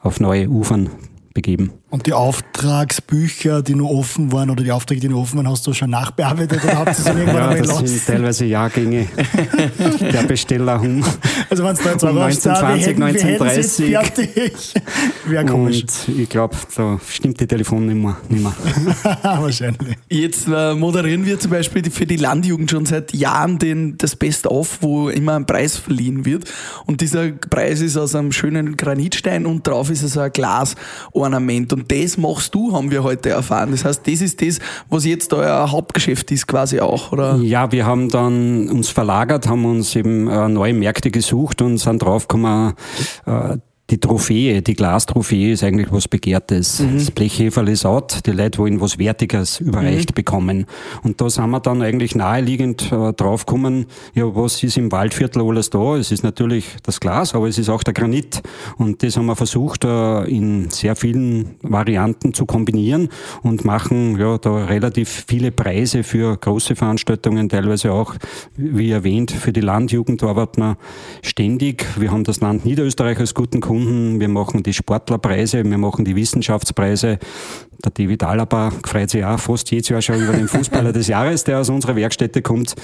auf 0.00 0.20
neue 0.20 0.48
Ufern 0.48 0.90
begeben. 1.34 1.72
Und 1.96 2.06
die 2.06 2.12
Auftragsbücher, 2.12 3.62
die 3.62 3.74
nur 3.74 3.90
offen 3.90 4.30
waren 4.30 4.50
oder 4.50 4.62
die 4.62 4.70
Aufträge, 4.70 5.00
die 5.00 5.08
nur 5.08 5.22
offen 5.22 5.38
waren, 5.38 5.48
hast 5.48 5.66
du 5.66 5.72
schon 5.72 5.88
nachbearbeitet 5.88 6.62
oder 6.62 6.76
habt 6.76 6.88
ihr 6.88 6.94
sie 6.94 7.08
irgendwann 7.08 7.56
ja, 7.56 7.62
das 7.62 7.78
sind 7.78 8.06
teilweise 8.06 8.44
Jahrgänge 8.44 9.06
der 10.00 10.24
Besteller 10.24 10.78
um. 10.78 11.02
Also 11.48 11.64
wenn 11.64 11.72
es 11.72 11.80
da 11.80 11.92
jetzt 11.92 12.02
um 12.02 12.18
1920, 12.18 13.02
1930. 13.02 13.86
fertig. 13.86 14.74
Wäre 15.26 15.46
komisch. 15.46 15.84
Und 16.06 16.18
ich 16.18 16.28
glaube, 16.28 16.54
da 16.76 17.00
stimmt 17.08 17.40
die 17.40 17.46
Telefonnummer 17.46 18.18
nicht 18.28 18.42
mehr. 18.42 18.52
Wahrscheinlich. 19.22 19.96
Jetzt 20.10 20.48
äh, 20.48 20.74
moderieren 20.74 21.24
wir 21.24 21.40
zum 21.40 21.50
Beispiel 21.50 21.90
für 21.90 22.04
die 22.04 22.16
Landjugend 22.16 22.70
schon 22.70 22.84
seit 22.84 23.14
Jahren 23.14 23.58
den, 23.58 23.96
das 23.96 24.16
Best-of, 24.16 24.82
wo 24.82 25.08
immer 25.08 25.36
ein 25.36 25.46
Preis 25.46 25.78
verliehen 25.78 26.26
wird. 26.26 26.44
Und 26.84 27.00
dieser 27.00 27.30
Preis 27.30 27.80
ist 27.80 27.96
aus 27.96 28.14
einem 28.14 28.32
schönen 28.32 28.76
Granitstein 28.76 29.46
und 29.46 29.66
drauf 29.66 29.88
ist 29.88 30.06
so 30.06 30.20
ein 30.20 30.30
Glasornament. 30.30 31.72
Und 31.72 31.85
das 31.88 32.16
machst 32.16 32.54
du, 32.54 32.72
haben 32.72 32.90
wir 32.90 33.02
heute 33.02 33.30
erfahren. 33.30 33.70
Das 33.70 33.84
heißt, 33.84 34.06
das 34.06 34.20
ist 34.20 34.42
das, 34.42 34.58
was 34.88 35.04
jetzt 35.04 35.32
euer 35.32 35.70
Hauptgeschäft 35.70 36.30
ist, 36.30 36.46
quasi 36.46 36.80
auch, 36.80 37.12
oder? 37.12 37.36
Ja, 37.36 37.72
wir 37.72 37.86
haben 37.86 38.08
dann 38.08 38.68
uns 38.68 38.88
verlagert, 38.88 39.48
haben 39.48 39.64
uns 39.64 39.94
eben 39.96 40.28
äh, 40.28 40.48
neue 40.48 40.74
Märkte 40.74 41.10
gesucht 41.10 41.62
und 41.62 41.78
sind 41.78 42.02
draufgekommen, 42.02 42.74
äh, 43.26 43.58
die 43.90 43.98
Trophäe, 43.98 44.62
die 44.62 44.74
Glastrophäe 44.74 45.52
ist 45.52 45.62
eigentlich 45.62 45.92
was 45.92 46.08
Begehrtes. 46.08 46.80
Mhm. 46.80 46.98
Das 46.98 47.10
Blechheferl 47.12 47.68
ist 47.68 47.86
out, 47.86 48.26
die 48.26 48.32
Leute 48.32 48.58
wollen 48.58 48.80
was 48.80 48.98
Wertiges 48.98 49.60
überreicht 49.60 50.10
mhm. 50.10 50.14
bekommen. 50.14 50.66
Und 51.04 51.20
da 51.20 51.30
sind 51.30 51.50
wir 51.50 51.60
dann 51.60 51.82
eigentlich 51.82 52.16
naheliegend 52.16 52.90
äh, 52.90 53.12
draufgekommen, 53.12 53.86
ja, 54.14 54.24
was 54.34 54.62
ist 54.64 54.76
im 54.76 54.90
Waldviertel 54.90 55.40
alles 55.42 55.70
da? 55.70 55.96
Es 55.96 56.10
ist 56.10 56.24
natürlich 56.24 56.66
das 56.82 56.98
Glas, 56.98 57.34
aber 57.34 57.46
es 57.46 57.58
ist 57.58 57.68
auch 57.68 57.84
der 57.84 57.94
Granit. 57.94 58.42
Und 58.76 59.04
das 59.04 59.16
haben 59.16 59.26
wir 59.26 59.36
versucht, 59.36 59.84
äh, 59.84 60.24
in 60.24 60.68
sehr 60.70 60.96
vielen 60.96 61.54
Varianten 61.62 62.34
zu 62.34 62.44
kombinieren 62.44 63.08
und 63.42 63.64
machen 63.64 64.18
ja 64.18 64.36
da 64.38 64.64
relativ 64.64 65.26
viele 65.28 65.52
Preise 65.52 66.02
für 66.02 66.36
große 66.36 66.74
Veranstaltungen, 66.74 67.48
teilweise 67.48 67.92
auch, 67.92 68.16
wie 68.56 68.90
erwähnt, 68.90 69.30
für 69.30 69.52
die 69.52 69.60
Landjugend 69.60 70.24
arbeiten 70.24 70.60
wir 70.60 70.76
ständig. 71.22 71.86
Wir 71.96 72.10
haben 72.10 72.24
das 72.24 72.40
Land 72.40 72.64
Niederösterreich 72.64 73.20
als 73.20 73.34
guten 73.34 73.60
Kunden 73.60 73.75
Kunden. 73.76 74.20
Wir 74.20 74.28
machen 74.28 74.62
die 74.62 74.72
Sportlerpreise, 74.72 75.62
wir 75.62 75.78
machen 75.78 76.04
die 76.04 76.16
Wissenschaftspreise. 76.16 77.18
Der 77.84 77.92
David 77.92 78.22
Alaba 78.22 78.72
freut 78.84 79.10
sich 79.10 79.22
auch 79.24 79.38
fast 79.38 79.70
jedes 79.70 79.90
Jahr 79.90 80.00
schon 80.00 80.22
über 80.22 80.32
den 80.32 80.48
Fußballer 80.48 80.92
des 80.94 81.08
Jahres, 81.08 81.44
der 81.44 81.60
aus 81.60 81.68
unserer 81.68 81.94
Werkstätte 81.94 82.40
kommt. 82.40 82.74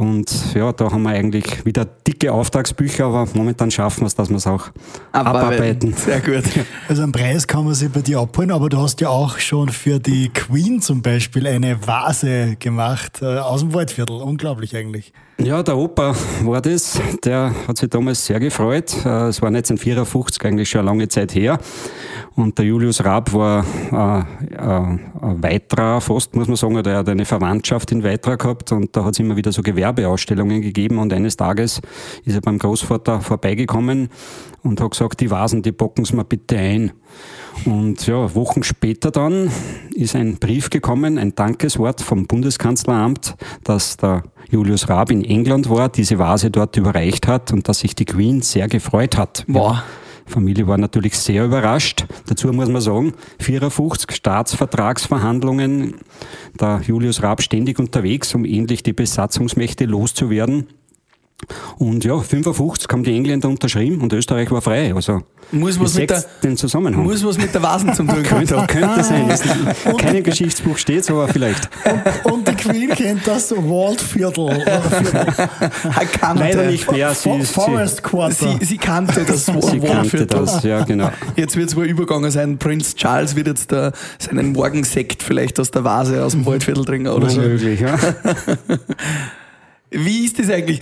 Und 0.00 0.54
ja, 0.54 0.72
da 0.72 0.90
haben 0.90 1.02
wir 1.02 1.10
eigentlich 1.10 1.66
wieder 1.66 1.84
dicke 1.84 2.32
Auftragsbücher, 2.32 3.04
aber 3.04 3.28
momentan 3.34 3.70
schaffen 3.70 4.00
wir 4.00 4.06
es, 4.06 4.14
dass 4.14 4.30
wir 4.30 4.38
es 4.38 4.46
auch 4.46 4.70
abarbeiten. 5.12 5.92
Sehr 5.92 6.20
gut. 6.20 6.44
Also 6.88 7.02
einen 7.02 7.12
Preis 7.12 7.46
kann 7.46 7.66
man 7.66 7.74
sich 7.74 7.90
bei 7.90 8.00
dir 8.00 8.20
abholen, 8.20 8.50
aber 8.50 8.70
du 8.70 8.78
hast 8.78 9.02
ja 9.02 9.10
auch 9.10 9.38
schon 9.38 9.68
für 9.68 9.98
die 9.98 10.30
Queen 10.30 10.80
zum 10.80 11.02
Beispiel 11.02 11.46
eine 11.46 11.86
Vase 11.86 12.56
gemacht 12.58 13.20
äh, 13.20 13.26
aus 13.26 13.60
dem 13.60 13.74
Waldviertel. 13.74 14.16
Unglaublich 14.16 14.74
eigentlich. 14.74 15.12
Ja, 15.38 15.62
der 15.62 15.76
Opa 15.76 16.14
war 16.44 16.62
das. 16.62 16.98
Der 17.22 17.54
hat 17.68 17.76
sich 17.76 17.90
damals 17.90 18.24
sehr 18.24 18.40
gefreut. 18.40 18.94
Äh, 19.04 19.28
es 19.28 19.42
war 19.42 19.48
1954, 19.48 20.44
eigentlich 20.46 20.70
schon 20.70 20.80
eine 20.80 20.88
lange 20.88 21.08
Zeit 21.08 21.34
her. 21.34 21.58
Und 22.40 22.56
der 22.56 22.64
Julius 22.64 23.04
Raab 23.04 23.34
war 23.34 23.66
äh, 23.92 24.20
äh, 24.54 24.98
weiterer 25.42 26.00
fast, 26.00 26.34
muss 26.34 26.48
man 26.48 26.56
sagen, 26.56 26.76
oder 26.76 26.92
er 26.92 26.98
hat 26.98 27.08
eine 27.10 27.26
Verwandtschaft 27.26 27.92
in 27.92 28.02
Weitra 28.02 28.36
gehabt 28.36 28.72
und 28.72 28.96
da 28.96 29.04
hat 29.04 29.12
es 29.12 29.18
immer 29.20 29.36
wieder 29.36 29.52
so 29.52 29.60
Gewerbeausstellungen 29.60 30.62
gegeben 30.62 30.98
und 30.98 31.12
eines 31.12 31.36
Tages 31.36 31.82
ist 32.24 32.34
er 32.34 32.40
beim 32.40 32.58
Großvater 32.58 33.20
vorbeigekommen 33.20 34.08
und 34.62 34.80
hat 34.80 34.92
gesagt, 34.92 35.20
die 35.20 35.30
Vasen, 35.30 35.60
die 35.60 35.72
bocken 35.72 36.06
Sie 36.06 36.16
mir 36.16 36.24
bitte 36.24 36.56
ein. 36.56 36.92
Und 37.66 38.06
ja, 38.06 38.34
Wochen 38.34 38.62
später 38.62 39.10
dann 39.10 39.50
ist 39.94 40.16
ein 40.16 40.38
Brief 40.38 40.70
gekommen, 40.70 41.18
ein 41.18 41.34
Dankeswort 41.34 42.00
vom 42.00 42.26
Bundeskanzleramt, 42.26 43.36
dass 43.64 43.98
der 43.98 44.22
Julius 44.48 44.88
Raab 44.88 45.10
in 45.10 45.24
England 45.24 45.68
war, 45.68 45.90
diese 45.90 46.18
Vase 46.18 46.50
dort 46.50 46.76
überreicht 46.78 47.28
hat 47.28 47.52
und 47.52 47.68
dass 47.68 47.80
sich 47.80 47.94
die 47.94 48.06
Queen 48.06 48.40
sehr 48.40 48.66
gefreut 48.68 49.18
hat. 49.18 49.44
Wow 49.46 49.82
Familie 50.30 50.66
war 50.66 50.78
natürlich 50.78 51.18
sehr 51.18 51.44
überrascht. 51.44 52.06
Dazu 52.26 52.52
muss 52.52 52.68
man 52.68 52.80
sagen, 52.80 53.14
54 53.40 54.12
Staatsvertragsverhandlungen, 54.12 55.96
der 56.58 56.80
Julius 56.86 57.22
Raab 57.22 57.42
ständig 57.42 57.78
unterwegs, 57.78 58.34
um 58.34 58.44
endlich 58.44 58.82
die 58.82 58.92
Besatzungsmächte 58.92 59.84
loszuwerden. 59.84 60.68
Und 61.78 62.04
ja, 62.04 62.18
55 62.18 62.88
haben 62.90 63.02
die 63.02 63.14
Engländer 63.14 63.48
unterschrieben 63.48 64.00
und 64.00 64.12
Österreich 64.12 64.50
war 64.50 64.60
frei. 64.60 64.94
Also 64.94 65.22
muss 65.52 65.80
was 65.80 65.94
mit 65.94 66.10
der, 66.10 66.24
den 66.42 66.56
Zusammenhang. 66.56 67.02
Muss 67.02 67.24
was 67.24 67.38
mit 67.38 67.52
der 67.52 67.62
Vasen 67.62 67.94
zum 67.94 68.06
tun 68.06 68.22
könnte, 68.22 68.54
könnte 68.68 69.02
sein. 69.02 69.28
Kein 69.98 70.16
im 70.16 70.22
Geschichtsbuch 70.22 70.76
steht, 70.78 71.10
aber 71.10 71.28
vielleicht. 71.28 71.68
Und, 72.24 72.32
und, 72.32 72.48
die 72.48 72.54
Queen 72.54 72.90
kennt 72.90 73.26
das 73.26 73.50
Waldviertel. 73.52 74.62
Leider 76.34 76.66
nicht 76.66 76.90
mehr. 76.90 77.14
Sie, 77.14 77.42
Forest 77.44 78.02
Quarter. 78.02 78.56
Sie, 78.60 78.64
sie 78.64 78.78
kannte 78.78 79.24
das 79.24 79.46
Sie 79.46 79.80
kannte 79.80 80.26
das, 80.26 80.62
ja 80.62 80.84
genau. 80.84 81.10
Jetzt 81.36 81.56
wird 81.56 81.70
es 81.70 81.76
wohl 81.76 81.86
übergegangen 81.86 82.30
sein. 82.30 82.58
Prinz 82.58 82.94
Charles 82.94 83.34
wird 83.34 83.46
jetzt 83.46 83.72
da 83.72 83.92
seinen 84.18 84.52
Morgensekt 84.52 85.22
vielleicht 85.22 85.58
aus 85.58 85.70
der 85.70 85.84
Vase 85.84 86.22
aus 86.22 86.32
dem 86.32 86.46
Waldviertel 86.46 86.84
trinken 86.84 87.08
oder 87.08 87.30
so. 87.30 87.40
Möglich, 87.40 87.80
ja. 87.80 87.98
Wie 89.90 90.24
ist 90.24 90.38
das 90.38 90.50
eigentlich? 90.50 90.80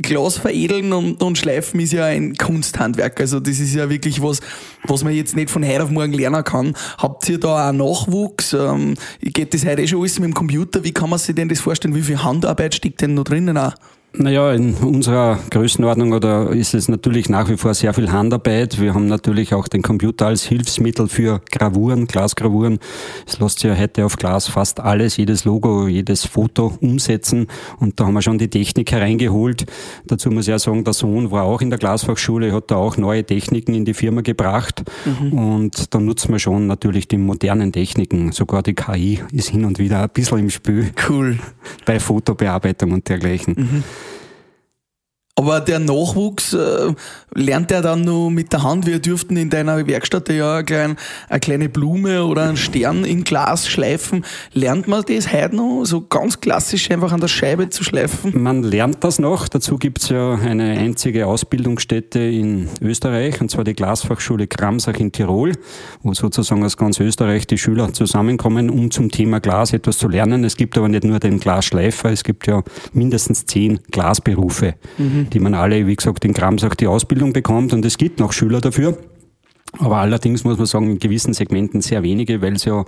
Glas 0.00 0.38
veredeln 0.38 0.92
und, 0.92 1.22
und 1.22 1.36
schleifen 1.36 1.80
ist 1.80 1.92
ja 1.92 2.06
ein 2.06 2.34
Kunsthandwerk. 2.36 3.20
Also 3.20 3.40
das 3.40 3.60
ist 3.60 3.74
ja 3.74 3.90
wirklich 3.90 4.22
was, 4.22 4.40
was 4.84 5.04
man 5.04 5.12
jetzt 5.12 5.36
nicht 5.36 5.50
von 5.50 5.66
heute 5.66 5.84
auf 5.84 5.90
morgen 5.90 6.12
lernen 6.14 6.42
kann. 6.44 6.74
Habt 6.96 7.28
ihr 7.28 7.38
da 7.38 7.68
auch 7.68 7.72
Nachwuchs? 7.72 8.54
Ähm, 8.54 8.94
geht 9.20 9.52
das 9.52 9.66
heute 9.66 9.82
eh 9.82 9.86
schon 9.86 10.00
alles 10.00 10.18
mit 10.18 10.28
dem 10.28 10.34
Computer? 10.34 10.82
Wie 10.82 10.92
kann 10.92 11.10
man 11.10 11.18
sich 11.18 11.34
denn 11.34 11.48
das 11.48 11.60
vorstellen? 11.60 11.94
Wie 11.94 12.02
viel 12.02 12.22
Handarbeit 12.22 12.74
steckt 12.74 13.02
denn 13.02 13.14
noch 13.14 13.24
drinnen 13.24 13.58
auch? 13.58 13.74
Naja, 14.20 14.52
in 14.52 14.74
unserer 14.74 15.38
Größenordnung 15.48 16.12
oder 16.12 16.50
ist 16.50 16.74
es 16.74 16.88
natürlich 16.88 17.28
nach 17.28 17.48
wie 17.48 17.56
vor 17.56 17.72
sehr 17.72 17.94
viel 17.94 18.10
Handarbeit. 18.10 18.80
Wir 18.80 18.92
haben 18.92 19.06
natürlich 19.06 19.54
auch 19.54 19.68
den 19.68 19.82
Computer 19.82 20.26
als 20.26 20.42
Hilfsmittel 20.42 21.06
für 21.06 21.40
Gravuren, 21.52 22.08
Glasgravuren. 22.08 22.80
Es 23.28 23.38
lässt 23.38 23.60
sich 23.60 23.70
ja 23.70 23.76
heute 23.76 24.04
auf 24.04 24.16
Glas 24.16 24.48
fast 24.48 24.80
alles, 24.80 25.18
jedes 25.18 25.44
Logo, 25.44 25.86
jedes 25.86 26.26
Foto 26.26 26.76
umsetzen. 26.80 27.46
Und 27.78 28.00
da 28.00 28.06
haben 28.06 28.14
wir 28.14 28.22
schon 28.22 28.38
die 28.38 28.48
Technik 28.48 28.90
hereingeholt. 28.90 29.66
Dazu 30.08 30.32
muss 30.32 30.46
ich 30.46 30.50
ja 30.50 30.58
sagen, 30.58 30.82
der 30.82 30.94
Sohn 30.94 31.30
war 31.30 31.44
auch 31.44 31.60
in 31.60 31.70
der 31.70 31.78
Glasfachschule, 31.78 32.52
hat 32.52 32.72
da 32.72 32.74
auch 32.74 32.96
neue 32.96 33.22
Techniken 33.22 33.72
in 33.74 33.84
die 33.84 33.94
Firma 33.94 34.22
gebracht. 34.22 34.82
Mhm. 35.04 35.32
Und 35.32 35.94
da 35.94 36.00
nutzen 36.00 36.32
wir 36.32 36.40
schon 36.40 36.66
natürlich 36.66 37.06
die 37.06 37.18
modernen 37.18 37.70
Techniken. 37.70 38.32
Sogar 38.32 38.64
die 38.64 38.74
KI 38.74 39.20
ist 39.30 39.50
hin 39.50 39.64
und 39.64 39.78
wieder 39.78 40.02
ein 40.02 40.10
bisschen 40.12 40.38
im 40.38 40.50
Spiel. 40.50 40.90
Cool. 41.08 41.38
Bei 41.86 42.00
Fotobearbeitung 42.00 42.90
und 42.90 43.08
dergleichen. 43.08 43.54
Mhm. 43.56 43.84
Aber 45.38 45.60
der 45.60 45.78
Nachwuchs, 45.78 46.52
äh, 46.52 46.92
lernt 47.32 47.70
er 47.70 47.80
dann 47.80 48.00
nur 48.00 48.28
mit 48.28 48.52
der 48.52 48.64
Hand? 48.64 48.86
Wir 48.86 48.98
dürften 48.98 49.36
in 49.36 49.50
deiner 49.50 49.86
Werkstatt 49.86 50.28
ja 50.30 50.56
eine 50.56 50.64
kleine, 50.64 50.96
eine 51.28 51.38
kleine 51.38 51.68
Blume 51.68 52.24
oder 52.24 52.48
einen 52.48 52.56
Stern 52.56 53.04
in 53.04 53.22
Glas 53.22 53.68
schleifen. 53.68 54.24
Lernt 54.52 54.88
man 54.88 55.04
das 55.06 55.32
heute 55.32 55.54
noch, 55.54 55.84
so 55.84 56.00
ganz 56.00 56.40
klassisch 56.40 56.90
einfach 56.90 57.12
an 57.12 57.20
der 57.20 57.28
Scheibe 57.28 57.70
zu 57.70 57.84
schleifen? 57.84 58.32
Man 58.42 58.64
lernt 58.64 59.04
das 59.04 59.20
noch. 59.20 59.46
Dazu 59.46 59.78
gibt's 59.78 60.08
ja 60.08 60.34
eine 60.34 60.72
einzige 60.72 61.28
Ausbildungsstätte 61.28 62.18
in 62.18 62.68
Österreich, 62.80 63.40
und 63.40 63.48
zwar 63.48 63.62
die 63.62 63.74
Glasfachschule 63.74 64.48
Kramsach 64.48 64.96
in 64.96 65.12
Tirol, 65.12 65.52
wo 66.02 66.14
sozusagen 66.14 66.64
aus 66.64 66.76
ganz 66.76 66.98
Österreich 66.98 67.46
die 67.46 67.58
Schüler 67.58 67.92
zusammenkommen, 67.92 68.70
um 68.70 68.90
zum 68.90 69.12
Thema 69.12 69.38
Glas 69.38 69.72
etwas 69.72 69.98
zu 69.98 70.08
lernen. 70.08 70.42
Es 70.42 70.56
gibt 70.56 70.76
aber 70.76 70.88
nicht 70.88 71.04
nur 71.04 71.20
den 71.20 71.38
Glasschleifer, 71.38 72.10
es 72.10 72.24
gibt 72.24 72.48
ja 72.48 72.64
mindestens 72.92 73.46
zehn 73.46 73.78
Glasberufe. 73.92 74.74
Mhm 74.96 75.27
die 75.32 75.40
man 75.40 75.54
alle, 75.54 75.86
wie 75.86 75.96
gesagt, 75.96 76.24
in 76.24 76.34
Kramsach 76.34 76.74
die 76.74 76.86
Ausbildung 76.86 77.32
bekommt 77.32 77.72
und 77.72 77.84
es 77.84 77.98
gibt 77.98 78.20
noch 78.20 78.32
Schüler 78.32 78.60
dafür. 78.60 78.98
Aber 79.78 79.98
allerdings 79.98 80.44
muss 80.44 80.56
man 80.56 80.66
sagen, 80.66 80.90
in 80.90 80.98
gewissen 80.98 81.34
Segmenten 81.34 81.82
sehr 81.82 82.02
wenige, 82.02 82.40
weil 82.40 82.54
es 82.54 82.64
ja 82.64 82.84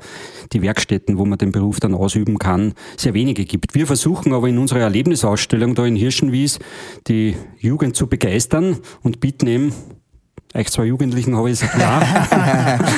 die 0.53 0.63
Werkstätten, 0.63 1.19
wo 1.19 1.27
man 1.27 1.39
den 1.39 1.53
Beruf 1.53 1.79
dann 1.79 1.95
ausüben 1.95 2.39
kann, 2.39 2.73
sehr 2.97 3.13
wenige 3.13 3.45
gibt. 3.45 3.75
Wir 3.75 3.87
versuchen 3.87 4.33
aber 4.33 4.49
in 4.49 4.57
unserer 4.57 4.81
Erlebnisausstellung 4.81 5.75
da 5.75 5.85
in 5.85 5.95
Hirschenwies 5.95 6.59
die 7.07 7.37
Jugend 7.59 7.97
zu 7.97 8.07
begeistern 8.07 8.79
und 9.03 9.21
bieten 9.21 9.47
eben 9.47 9.75
euch 10.53 10.69
zwei 10.71 10.87
Jugendlichen 10.87 11.37
habe 11.37 11.51
ich 11.51 11.63
es 11.63 11.71
klar 11.73 12.03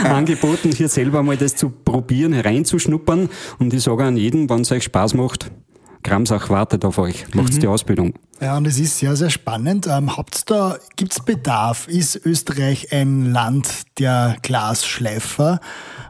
angeboten, 0.04 0.72
hier 0.72 0.88
selber 0.88 1.22
mal 1.22 1.37
das 1.37 1.54
zu 1.54 1.68
probieren, 1.68 2.32
hereinzuschnuppern. 2.32 3.28
Und 3.58 3.75
ich 3.75 3.82
sage 3.82 4.04
an 4.04 4.16
jeden, 4.16 4.49
wenn 4.49 4.62
es 4.62 4.72
euch 4.72 4.84
Spaß 4.84 5.14
macht, 5.14 5.50
Kramsach 6.02 6.49
wartet 6.50 6.84
auf 6.84 6.99
euch, 6.99 7.26
macht 7.34 7.52
mhm. 7.52 7.61
die 7.61 7.66
Ausbildung. 7.66 8.14
Ja, 8.42 8.56
und 8.56 8.66
es 8.66 8.76
ist 8.80 8.99
sehr, 8.99 9.14
sehr 9.14 9.30
spannend. 9.30 9.87
Ähm, 9.87 10.16
habt's 10.16 10.44
da, 10.44 10.76
Bedarf? 11.20 11.87
Ist 11.87 12.16
Österreich 12.26 12.92
ein 12.92 13.30
Land 13.30 13.68
der 14.00 14.37
Glasschleifer? 14.42 15.61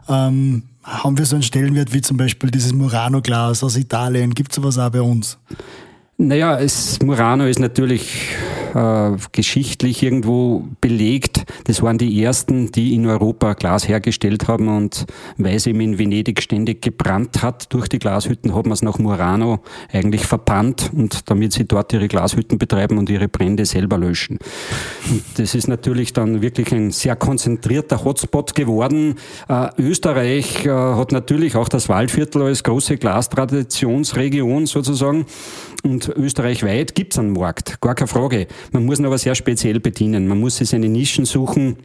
Ähm, 0.09 0.63
haben 0.81 1.15
wir 1.19 1.27
so 1.27 1.35
einen 1.35 1.43
Stellenwert 1.43 1.93
wie 1.93 2.01
zum 2.01 2.17
Beispiel 2.17 2.49
dieses 2.49 2.73
Murano-Glas 2.73 3.63
aus 3.63 3.77
Italien? 3.77 4.33
Gibt's 4.33 4.55
sowas 4.55 4.79
auch 4.79 4.89
bei 4.89 5.03
uns? 5.03 5.37
Naja, 6.17 6.59
es, 6.59 6.99
Murano 7.01 7.45
ist 7.45 7.59
natürlich 7.59 8.35
äh, 8.75 9.11
geschichtlich 9.31 10.03
irgendwo 10.03 10.67
belegt. 10.79 11.43
Das 11.65 11.81
waren 11.81 11.97
die 11.97 12.23
ersten, 12.23 12.71
die 12.71 12.93
in 12.93 13.07
Europa 13.07 13.53
Glas 13.53 13.87
hergestellt 13.87 14.47
haben 14.47 14.67
und 14.67 15.05
weil 15.37 15.55
es 15.55 15.65
eben 15.65 15.81
in 15.81 15.97
Venedig 15.97 16.41
ständig 16.41 16.83
gebrannt 16.83 17.41
hat 17.41 17.73
durch 17.73 17.87
die 17.87 17.97
Glashütten, 17.97 18.53
haben 18.53 18.69
wir 18.69 18.73
es 18.73 18.83
nach 18.83 18.99
Murano 18.99 19.59
eigentlich 19.91 20.25
verbannt 20.25 20.91
und 20.93 21.29
damit 21.31 21.53
sie 21.53 21.65
dort 21.65 21.93
ihre 21.93 22.07
Glashütten 22.07 22.59
betreiben 22.59 22.99
und 22.99 23.09
ihre 23.09 23.27
Brände 23.27 23.65
selber 23.65 23.97
löschen. 23.97 24.37
Und 25.09 25.23
das 25.37 25.55
ist 25.55 25.67
natürlich 25.67 26.13
dann 26.13 26.43
wirklich 26.43 26.71
ein 26.73 26.91
sehr 26.91 27.15
konzentrierter 27.15 28.03
Hotspot 28.03 28.53
geworden. 28.53 29.15
Äh, 29.49 29.69
Österreich 29.79 30.65
äh, 30.65 30.69
hat 30.69 31.11
natürlich 31.11 31.55
auch 31.55 31.69
das 31.69 31.89
Waldviertel 31.89 32.43
als 32.43 32.63
große 32.63 32.97
Glastraditionsregion 32.97 34.67
sozusagen 34.67 35.25
und 35.83 36.07
österreichweit 36.09 36.95
gibt 36.95 37.13
es 37.13 37.19
einen 37.19 37.33
Markt, 37.33 37.79
gar 37.81 37.93
keine 37.93 38.07
Frage. 38.07 38.47
Man 38.71 38.85
muss 38.85 38.99
ihn 38.99 39.05
aber 39.05 39.17
sehr 39.17 39.35
speziell 39.35 39.79
bedienen. 39.79 40.27
Man 40.27 40.39
muss 40.39 40.57
sich 40.57 40.69
seine 40.69 40.89
Nischen 40.89 41.25
suchen 41.25 41.77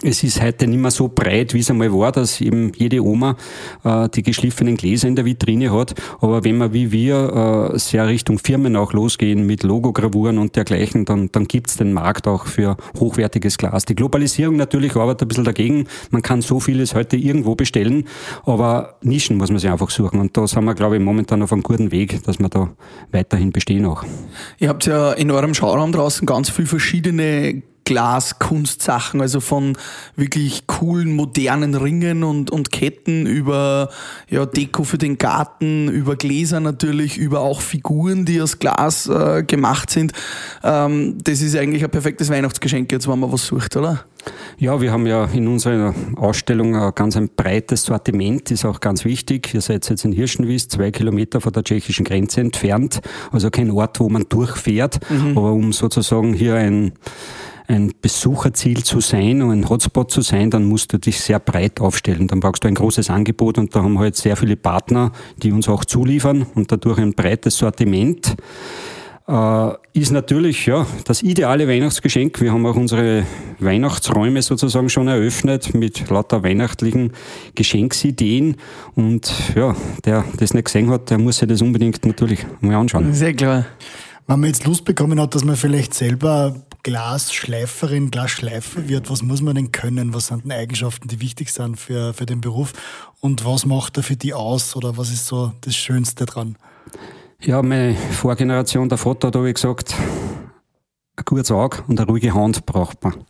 es 0.00 0.24
ist 0.24 0.42
heute 0.42 0.66
nicht 0.66 0.80
mehr 0.80 0.90
so 0.90 1.08
breit, 1.08 1.54
wie 1.54 1.60
es 1.60 1.70
einmal 1.70 1.92
war, 1.92 2.12
dass 2.12 2.40
eben 2.40 2.72
jede 2.76 3.04
Oma 3.04 3.36
äh, 3.84 4.08
die 4.08 4.22
geschliffenen 4.22 4.76
Gläser 4.76 5.06
in 5.06 5.16
der 5.16 5.24
Vitrine 5.24 5.70
hat. 5.72 5.94
Aber 6.20 6.44
wenn 6.44 6.56
wir 6.58 6.72
wie 6.72 6.90
wir 6.90 7.70
äh, 7.74 7.78
sehr 7.78 8.08
Richtung 8.08 8.38
Firmen 8.38 8.74
auch 8.74 8.92
losgehen 8.92 9.46
mit 9.46 9.62
Logogravuren 9.62 10.38
und 10.38 10.56
dergleichen, 10.56 11.04
dann, 11.04 11.30
dann 11.30 11.44
gibt's 11.44 11.76
den 11.76 11.92
Markt 11.92 12.26
auch 12.26 12.46
für 12.46 12.76
hochwertiges 12.98 13.58
Glas. 13.58 13.84
Die 13.84 13.94
Globalisierung 13.94 14.56
natürlich 14.56 14.96
arbeitet 14.96 15.22
ein 15.22 15.28
bisschen 15.28 15.44
dagegen. 15.44 15.86
Man 16.10 16.22
kann 16.22 16.42
so 16.42 16.58
vieles 16.58 16.94
heute 16.94 17.16
irgendwo 17.16 17.54
bestellen, 17.54 18.06
aber 18.44 18.96
Nischen 19.02 19.36
muss 19.36 19.50
man 19.50 19.58
sich 19.58 19.70
einfach 19.70 19.90
suchen. 19.90 20.20
Und 20.20 20.36
da 20.36 20.46
sind 20.46 20.64
wir, 20.64 20.74
glaube 20.74 20.96
ich, 20.96 21.02
momentan 21.02 21.42
auf 21.42 21.52
einem 21.52 21.62
guten 21.62 21.92
Weg, 21.92 22.24
dass 22.24 22.38
wir 22.38 22.48
da 22.48 22.70
weiterhin 23.12 23.52
bestehen 23.52 23.84
auch. 23.84 24.04
Ihr 24.58 24.68
habt 24.68 24.86
ja 24.86 25.12
in 25.12 25.30
eurem 25.30 25.54
Schauraum 25.54 25.92
draußen 25.92 26.26
ganz 26.26 26.50
viele 26.50 26.66
verschiedene 26.66 27.62
Glaskunstsachen, 27.84 29.20
also 29.20 29.40
von 29.40 29.76
wirklich 30.16 30.66
coolen, 30.66 31.14
modernen 31.14 31.74
Ringen 31.74 32.24
und, 32.24 32.50
und 32.50 32.70
Ketten 32.70 33.26
über 33.26 33.90
ja, 34.28 34.46
Deko 34.46 34.84
für 34.84 34.98
den 34.98 35.18
Garten, 35.18 35.88
über 35.88 36.16
Gläser 36.16 36.60
natürlich, 36.60 37.18
über 37.18 37.40
auch 37.40 37.60
Figuren, 37.60 38.24
die 38.24 38.40
aus 38.40 38.58
Glas 38.58 39.08
äh, 39.08 39.42
gemacht 39.42 39.90
sind. 39.90 40.12
Ähm, 40.62 41.18
das 41.22 41.40
ist 41.40 41.56
eigentlich 41.56 41.84
ein 41.84 41.90
perfektes 41.90 42.30
Weihnachtsgeschenk 42.30 42.90
jetzt, 42.92 43.08
wenn 43.08 43.18
man 43.18 43.32
was 43.32 43.46
sucht, 43.46 43.76
oder? 43.76 44.04
Ja, 44.58 44.80
wir 44.80 44.92
haben 44.92 45.06
ja 45.06 45.24
in 45.24 45.48
unserer 45.48 45.94
Ausstellung 46.16 46.76
ein 46.76 46.92
ganz 46.94 47.16
ein 47.16 47.30
breites 47.34 47.84
Sortiment, 47.84 48.50
ist 48.50 48.64
auch 48.64 48.80
ganz 48.80 49.04
wichtig. 49.04 49.52
Ihr 49.54 49.60
seid 49.60 49.88
jetzt 49.88 50.04
in 50.04 50.12
Hirschenwies, 50.12 50.68
zwei 50.68 50.90
Kilometer 50.90 51.40
von 51.40 51.52
der 51.52 51.64
tschechischen 51.64 52.04
Grenze 52.04 52.40
entfernt, 52.40 53.00
also 53.32 53.50
kein 53.50 53.70
Ort, 53.70 53.98
wo 53.98 54.08
man 54.08 54.26
durchfährt, 54.28 55.00
mhm. 55.10 55.36
aber 55.36 55.52
um 55.52 55.72
sozusagen 55.72 56.34
hier 56.34 56.54
ein 56.54 56.92
ein 57.68 57.92
Besucherziel 58.00 58.82
zu 58.82 59.00
sein 59.00 59.42
und 59.42 59.50
ein 59.50 59.68
Hotspot 59.68 60.10
zu 60.10 60.20
sein, 60.20 60.50
dann 60.50 60.64
musst 60.64 60.92
du 60.92 60.98
dich 60.98 61.20
sehr 61.20 61.38
breit 61.38 61.80
aufstellen. 61.80 62.28
Dann 62.28 62.40
brauchst 62.40 62.64
du 62.64 62.68
ein 62.68 62.74
großes 62.74 63.10
Angebot 63.10 63.58
und 63.58 63.74
da 63.74 63.82
haben 63.82 63.94
wir 63.94 64.00
halt 64.00 64.16
sehr 64.16 64.36
viele 64.36 64.56
Partner, 64.56 65.12
die 65.42 65.52
uns 65.52 65.68
auch 65.68 65.84
zuliefern 65.84 66.46
und 66.54 66.72
dadurch 66.72 66.98
ein 66.98 67.14
breites 67.14 67.58
Sortiment. 67.58 68.36
Äh, 69.28 69.70
ist 69.92 70.10
natürlich 70.10 70.66
ja 70.66 70.86
das 71.04 71.22
ideale 71.22 71.68
Weihnachtsgeschenk. 71.68 72.40
Wir 72.40 72.52
haben 72.52 72.66
auch 72.66 72.74
unsere 72.74 73.24
Weihnachtsräume 73.60 74.42
sozusagen 74.42 74.88
schon 74.88 75.06
eröffnet 75.06 75.74
mit 75.74 76.10
lauter 76.10 76.42
weihnachtlichen 76.42 77.12
Geschenksideen. 77.54 78.56
Und 78.94 79.32
ja, 79.54 79.76
der 80.04 80.24
das 80.38 80.54
nicht 80.54 80.64
gesehen 80.64 80.90
hat, 80.90 81.10
der 81.10 81.18
muss 81.18 81.38
sich 81.38 81.48
das 81.48 81.62
unbedingt 81.62 82.04
natürlich 82.04 82.44
mal 82.60 82.74
anschauen. 82.74 83.14
Sehr 83.14 83.34
klar. 83.34 83.66
Wenn 84.26 84.40
man 84.40 84.48
jetzt 84.48 84.66
Lust 84.66 84.84
bekommen 84.84 85.20
hat, 85.20 85.34
dass 85.34 85.44
man 85.44 85.56
vielleicht 85.56 85.94
selber 85.94 86.54
Glasschleiferin, 86.82 88.10
Glasschleifer 88.10 88.88
wird, 88.88 89.08
was 89.08 89.22
muss 89.22 89.40
man 89.40 89.54
denn 89.54 89.70
können? 89.70 90.14
Was 90.14 90.28
sind 90.28 90.44
denn 90.44 90.52
Eigenschaften, 90.52 91.08
die 91.08 91.20
wichtig 91.20 91.52
sind 91.52 91.78
für, 91.78 92.12
für 92.12 92.26
den 92.26 92.40
Beruf? 92.40 92.72
Und 93.20 93.44
was 93.44 93.66
macht 93.66 93.96
er 93.96 94.02
für 94.02 94.16
die 94.16 94.34
aus? 94.34 94.74
Oder 94.74 94.96
was 94.96 95.10
ist 95.10 95.26
so 95.26 95.52
das 95.60 95.76
Schönste 95.76 96.26
dran? 96.26 96.56
Ja, 97.40 97.62
meine 97.62 97.94
Vorgeneration, 97.94 98.88
der 98.88 98.98
Vater 98.98 99.28
hat 99.28 99.36
ich 99.36 99.54
gesagt, 99.54 99.94
ein 101.16 101.24
gutes 101.24 101.50
Auge 101.50 101.82
und 101.86 102.00
eine 102.00 102.08
ruhige 102.08 102.34
Hand 102.34 102.66
braucht 102.66 103.02
man. 103.04 103.24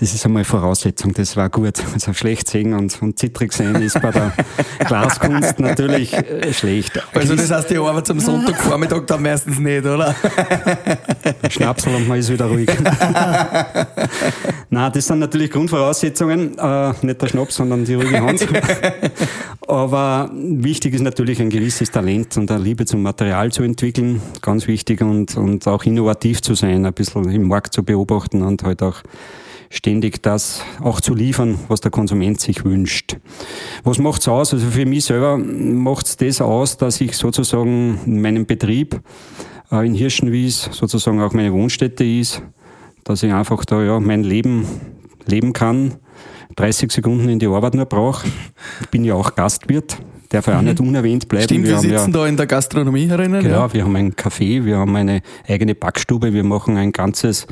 Das 0.00 0.12
ist 0.12 0.24
einmal 0.26 0.42
Voraussetzung, 0.44 1.12
das 1.12 1.36
war 1.36 1.48
gut. 1.48 1.82
Also 1.94 2.12
schlecht 2.12 2.48
sehen 2.48 2.74
und, 2.74 3.00
und 3.00 3.18
zittrig 3.18 3.52
sehen 3.52 3.76
ist 3.76 4.00
bei 4.02 4.10
der 4.10 4.32
Glaskunst 4.80 5.60
natürlich 5.60 6.12
äh, 6.12 6.52
schlecht. 6.52 7.00
Also 7.14 7.36
das 7.36 7.50
heißt, 7.50 7.70
die 7.70 7.78
Arbeit 7.78 8.10
am 8.10 8.18
Sonntagvormittag 8.18 9.06
dann 9.06 9.22
meistens 9.22 9.60
nicht, 9.60 9.86
oder? 9.86 10.14
Schnapsel 11.48 11.94
und 11.94 12.08
man 12.08 12.18
ist 12.18 12.32
wieder 12.32 12.46
ruhig. 12.46 12.68
Nein, 14.70 14.92
das 14.92 15.06
sind 15.06 15.20
natürlich 15.20 15.52
Grundvoraussetzungen, 15.52 16.58
äh, 16.58 16.92
nicht 17.02 17.22
der 17.22 17.28
Schnaps, 17.28 17.54
sondern 17.54 17.84
die 17.84 17.94
ruhige 17.94 18.20
Hand. 18.20 18.46
Aber 19.68 20.30
wichtig 20.34 20.94
ist 20.94 21.02
natürlich 21.02 21.40
ein 21.40 21.50
gewisses 21.50 21.90
Talent 21.90 22.36
und 22.36 22.50
eine 22.50 22.62
Liebe 22.62 22.84
zum 22.84 23.02
Material 23.02 23.52
zu 23.52 23.62
entwickeln, 23.62 24.20
ganz 24.42 24.66
wichtig 24.66 25.00
und, 25.00 25.36
und 25.36 25.66
auch 25.68 25.84
innovativ 25.84 26.42
zu 26.42 26.54
sein, 26.54 26.84
ein 26.84 26.92
bisschen 26.92 27.30
im 27.30 27.46
Markt 27.48 27.72
zu 27.72 27.84
beobachten 27.84 28.42
und 28.42 28.64
halt 28.64 28.82
auch 28.82 28.96
ständig 29.74 30.22
das 30.22 30.62
auch 30.80 31.00
zu 31.00 31.14
liefern, 31.14 31.58
was 31.68 31.80
der 31.80 31.90
Konsument 31.90 32.40
sich 32.40 32.64
wünscht. 32.64 33.16
Was 33.82 33.98
macht's 33.98 34.28
aus? 34.28 34.54
Also 34.54 34.66
für 34.68 34.86
mich 34.86 35.04
selber 35.04 35.36
macht's 35.36 36.16
das 36.16 36.40
aus, 36.40 36.76
dass 36.76 37.00
ich 37.00 37.16
sozusagen 37.16 37.98
in 38.06 38.22
meinem 38.22 38.46
Betrieb 38.46 39.00
äh, 39.72 39.86
in 39.86 39.94
Hirschenwies 39.94 40.70
sozusagen 40.72 41.20
auch 41.20 41.32
meine 41.32 41.52
Wohnstätte 41.52 42.04
ist, 42.04 42.42
dass 43.02 43.22
ich 43.22 43.32
einfach 43.32 43.64
da 43.64 43.82
ja 43.82 44.00
mein 44.00 44.22
Leben 44.22 44.66
leben 45.26 45.52
kann, 45.52 45.94
30 46.56 46.92
Sekunden 46.92 47.28
in 47.28 47.38
die 47.38 47.48
Arbeit 47.48 47.74
nur 47.74 47.86
brauche. 47.86 48.28
Ich 48.80 48.88
bin 48.90 49.04
ja 49.04 49.14
auch 49.14 49.34
Gastwirt, 49.34 49.98
darf 50.28 50.46
ja 50.46 50.56
auch 50.56 50.60
mhm. 50.60 50.68
nicht 50.68 50.80
unerwähnt 50.80 51.28
bleiben. 51.28 51.44
Stimmt, 51.44 51.64
wir, 51.64 51.72
wir 51.72 51.80
sitzen 51.80 52.12
ja, 52.12 52.20
da 52.20 52.26
in 52.26 52.36
der 52.36 52.46
Gastronomie 52.46 53.08
herinnen. 53.08 53.42
Genau, 53.42 53.66
ja. 53.66 53.72
wir 53.72 53.84
haben 53.84 53.96
ein 53.96 54.12
Café, 54.14 54.64
wir 54.64 54.78
haben 54.78 54.94
eine 54.94 55.22
eigene 55.48 55.74
Backstube, 55.74 56.32
wir 56.32 56.44
machen 56.44 56.76
ein 56.76 56.92
ganzes 56.92 57.46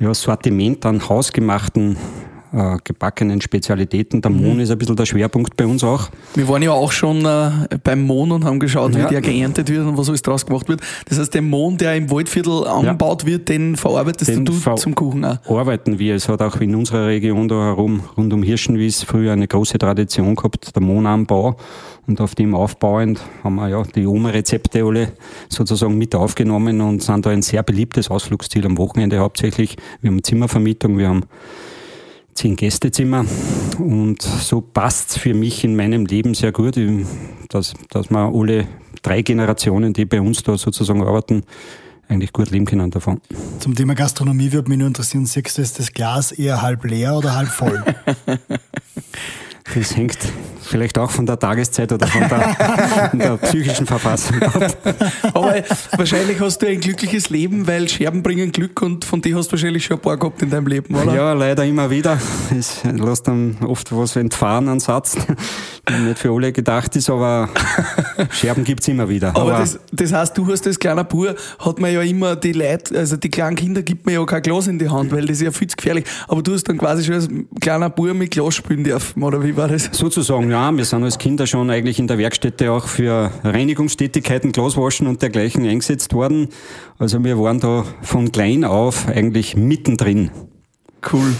ja, 0.00 0.14
Sortiment 0.14 0.84
an 0.86 1.08
hausgemachten 1.08 1.96
äh, 2.52 2.76
gebackenen 2.84 3.40
Spezialitäten. 3.40 4.20
Der 4.20 4.30
Mohn 4.30 4.54
mhm. 4.54 4.60
ist 4.60 4.70
ein 4.70 4.78
bisschen 4.78 4.96
der 4.96 5.06
Schwerpunkt 5.06 5.56
bei 5.56 5.66
uns 5.66 5.84
auch. 5.84 6.08
Wir 6.34 6.48
waren 6.48 6.62
ja 6.62 6.72
auch 6.72 6.92
schon 6.92 7.24
äh, 7.24 7.50
beim 7.82 8.02
Mohn 8.06 8.32
und 8.32 8.44
haben 8.44 8.58
geschaut, 8.58 8.94
ja. 8.94 9.04
wie 9.04 9.08
der 9.08 9.20
geerntet 9.20 9.68
wird 9.68 9.86
und 9.86 9.96
was 9.96 10.08
alles 10.08 10.22
draus 10.22 10.44
gemacht 10.44 10.68
wird. 10.68 10.80
Das 11.08 11.18
heißt, 11.18 11.32
der 11.32 11.42
Mohn, 11.42 11.76
der 11.78 11.96
im 11.96 12.10
Waldviertel 12.10 12.66
angebaut 12.66 13.22
ja. 13.22 13.28
wird, 13.28 13.48
den 13.48 13.76
verarbeitest 13.76 14.30
den 14.30 14.44
du 14.44 14.52
ver 14.52 14.76
zum 14.76 14.94
Kuchen 14.94 15.24
auch? 15.24 15.38
Arbeiten 15.48 15.98
wir. 15.98 16.14
Es 16.14 16.28
hat 16.28 16.42
auch 16.42 16.60
in 16.60 16.74
unserer 16.74 17.06
Region 17.06 17.48
da 17.48 17.54
herum, 17.66 18.02
rund 18.16 18.32
um 18.32 18.42
Hirschenwies, 18.42 19.02
früher 19.02 19.32
eine 19.32 19.46
große 19.46 19.78
Tradition 19.78 20.34
gehabt, 20.34 20.74
der 20.74 20.82
Mohnanbau. 20.82 21.56
Und 22.06 22.20
auf 22.20 22.34
dem 22.34 22.54
aufbauend 22.56 23.20
haben 23.44 23.54
wir 23.56 23.68
ja 23.68 23.82
die 23.82 24.06
Oma-Rezepte 24.06 24.82
alle 24.82 25.12
sozusagen 25.48 25.96
mit 25.96 26.14
aufgenommen 26.14 26.80
und 26.80 27.02
sind 27.02 27.24
da 27.24 27.30
ein 27.30 27.42
sehr 27.42 27.62
beliebtes 27.62 28.10
Ausflugsziel 28.10 28.66
am 28.66 28.78
Wochenende 28.78 29.18
hauptsächlich. 29.18 29.76
Wir 30.00 30.10
haben 30.10 30.24
Zimmervermietung, 30.24 30.98
wir 30.98 31.08
haben 31.08 31.24
zehn 32.40 32.56
Gästezimmer 32.56 33.26
und 33.78 34.22
so 34.22 34.62
passt 34.62 35.10
es 35.10 35.18
für 35.18 35.34
mich 35.34 35.62
in 35.62 35.76
meinem 35.76 36.06
Leben 36.06 36.32
sehr 36.32 36.52
gut, 36.52 36.74
dass, 37.50 37.74
dass 37.90 38.10
wir 38.10 38.32
alle 38.34 38.66
drei 39.02 39.20
Generationen, 39.20 39.92
die 39.92 40.06
bei 40.06 40.22
uns 40.22 40.42
da 40.42 40.56
sozusagen 40.56 41.02
arbeiten, 41.02 41.42
eigentlich 42.08 42.32
gut 42.32 42.50
leben 42.50 42.64
können 42.64 42.90
davon. 42.90 43.20
Zum 43.58 43.74
Thema 43.74 43.94
Gastronomie 43.94 44.52
würde 44.52 44.70
mich 44.70 44.78
nur 44.78 44.88
interessieren, 44.88 45.26
siehst 45.26 45.58
du, 45.58 45.62
ist 45.62 45.78
das 45.78 45.92
Glas 45.92 46.32
eher 46.32 46.62
halb 46.62 46.82
leer 46.84 47.14
oder 47.14 47.36
halb 47.36 47.48
voll? 47.48 47.84
Das 49.74 49.96
hängt 49.96 50.18
vielleicht 50.70 50.98
auch 50.98 51.10
von 51.10 51.26
der 51.26 51.38
Tageszeit 51.38 51.92
oder 51.92 52.06
von 52.06 52.28
der, 52.28 53.10
der 53.12 53.36
psychischen 53.38 53.86
Verfassung 53.86 54.40
ab. 54.42 54.76
Aber 55.34 55.54
wahrscheinlich 55.96 56.40
hast 56.40 56.62
du 56.62 56.66
ein 56.66 56.80
glückliches 56.80 57.30
Leben, 57.30 57.66
weil 57.66 57.88
Scherben 57.88 58.22
bringen 58.22 58.52
Glück 58.52 58.80
und 58.82 59.04
von 59.04 59.20
dir 59.20 59.36
hast 59.36 59.48
du 59.48 59.52
wahrscheinlich 59.52 59.84
schon 59.84 59.96
ein 59.96 60.00
paar 60.00 60.16
gehabt 60.16 60.40
in 60.42 60.50
deinem 60.50 60.66
Leben, 60.66 60.94
oder? 60.94 61.14
Ja, 61.14 61.32
leider 61.32 61.64
immer 61.64 61.90
wieder. 61.90 62.18
Es 62.56 62.82
lässt 62.84 63.26
dann 63.26 63.56
oft 63.66 63.94
was 63.94 64.16
entfahren 64.16 64.68
an 64.68 64.80
Satz, 64.80 65.16
der 65.88 65.98
nicht 65.98 66.18
für 66.18 66.32
alle 66.32 66.52
gedacht 66.52 66.94
ist, 66.96 67.10
aber 67.10 67.48
Scherben 68.30 68.64
gibt 68.64 68.80
es 68.82 68.88
immer 68.88 69.08
wieder. 69.08 69.30
Aber, 69.30 69.40
aber 69.40 69.58
das, 69.58 69.78
das, 69.92 70.12
heißt, 70.12 70.38
du 70.38 70.46
hast 70.46 70.66
als 70.66 70.78
kleiner 70.78 71.04
Bub, 71.04 71.36
hat 71.58 71.80
man 71.80 71.92
ja 71.92 72.02
immer 72.02 72.36
die 72.36 72.52
Leute, 72.52 72.96
also 72.96 73.16
die 73.16 73.28
kleinen 73.28 73.56
Kinder 73.56 73.82
gibt 73.82 74.06
man 74.06 74.14
ja 74.14 74.24
kein 74.24 74.42
Glas 74.42 74.68
in 74.68 74.78
die 74.78 74.88
Hand, 74.88 75.10
weil 75.10 75.22
das 75.22 75.38
ist 75.38 75.42
ja 75.42 75.50
viel 75.50 75.68
zu 75.68 75.76
gefährlich. 75.76 76.04
Aber 76.28 76.42
du 76.42 76.54
hast 76.54 76.64
dann 76.64 76.78
quasi 76.78 77.04
schon 77.04 77.14
als 77.14 77.28
kleiner 77.60 77.90
Bub 77.90 78.14
mit 78.14 78.30
Glas 78.30 78.54
spielen 78.54 78.84
dürfen, 78.84 79.22
oder 79.22 79.42
wie 79.42 79.49
war 79.56 79.68
das? 79.68 79.90
Sozusagen, 79.92 80.50
ja. 80.50 80.70
Wir 80.76 80.84
sind 80.84 81.04
als 81.04 81.18
Kinder 81.18 81.46
schon 81.46 81.70
eigentlich 81.70 81.98
in 81.98 82.06
der 82.06 82.18
Werkstätte 82.18 82.72
auch 82.72 82.86
für 82.86 83.30
Reinigungstätigkeiten, 83.44 84.52
Glaswaschen 84.52 85.06
und 85.06 85.22
dergleichen 85.22 85.66
eingesetzt 85.66 86.12
worden. 86.14 86.48
Also 86.98 87.22
wir 87.22 87.38
waren 87.38 87.60
da 87.60 87.84
von 88.02 88.32
klein 88.32 88.64
auf 88.64 89.08
eigentlich 89.08 89.56
mittendrin. 89.56 90.30
Cool. 91.12 91.34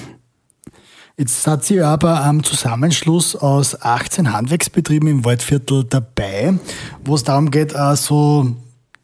Jetzt 1.16 1.46
hat 1.46 1.64
sie 1.64 1.82
aber 1.82 2.24
am 2.24 2.42
Zusammenschluss 2.42 3.36
aus 3.36 3.82
18 3.82 4.32
Handwerksbetrieben 4.32 5.08
im 5.08 5.24
Waldviertel 5.24 5.84
dabei, 5.84 6.54
wo 7.04 7.14
es 7.14 7.24
darum 7.24 7.50
geht, 7.50 7.74
äh, 7.74 7.94
so 7.94 8.56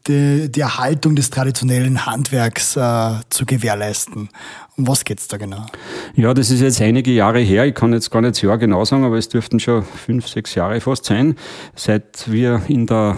die, 0.07 0.51
die 0.51 0.61
Erhaltung 0.61 1.15
des 1.15 1.29
traditionellen 1.29 2.05
Handwerks 2.05 2.75
äh, 2.75 3.19
zu 3.29 3.45
gewährleisten. 3.45 4.29
Um 4.77 4.87
was 4.87 5.03
geht 5.03 5.19
es 5.19 5.27
da 5.27 5.37
genau? 5.37 5.65
Ja, 6.13 6.35
das 6.35 6.51
ist 6.51 6.61
jetzt 6.61 6.79
einige 6.81 7.11
Jahre 7.11 7.39
her. 7.39 7.65
Ich 7.65 7.73
kann 7.73 7.93
jetzt 7.93 8.11
gar 8.11 8.21
nicht 8.21 8.35
das 8.35 8.41
Jahr 8.43 8.59
genau 8.59 8.85
sagen, 8.85 9.03
aber 9.05 9.17
es 9.17 9.27
dürften 9.27 9.59
schon 9.59 9.83
fünf, 9.83 10.27
sechs 10.27 10.53
Jahre 10.53 10.79
fast 10.81 11.05
sein, 11.05 11.35
seit 11.75 12.31
wir 12.31 12.61
in 12.67 12.85
der 12.85 13.15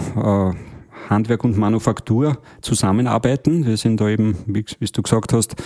äh, 0.56 0.69
Handwerk 1.10 1.44
und 1.44 1.58
Manufaktur 1.58 2.38
zusammenarbeiten. 2.62 3.66
Wir 3.66 3.76
sind 3.76 4.00
da 4.00 4.08
eben, 4.08 4.36
wie, 4.46 4.64
wie 4.78 4.86
du 4.86 5.02
gesagt 5.02 5.32
hast, 5.32 5.56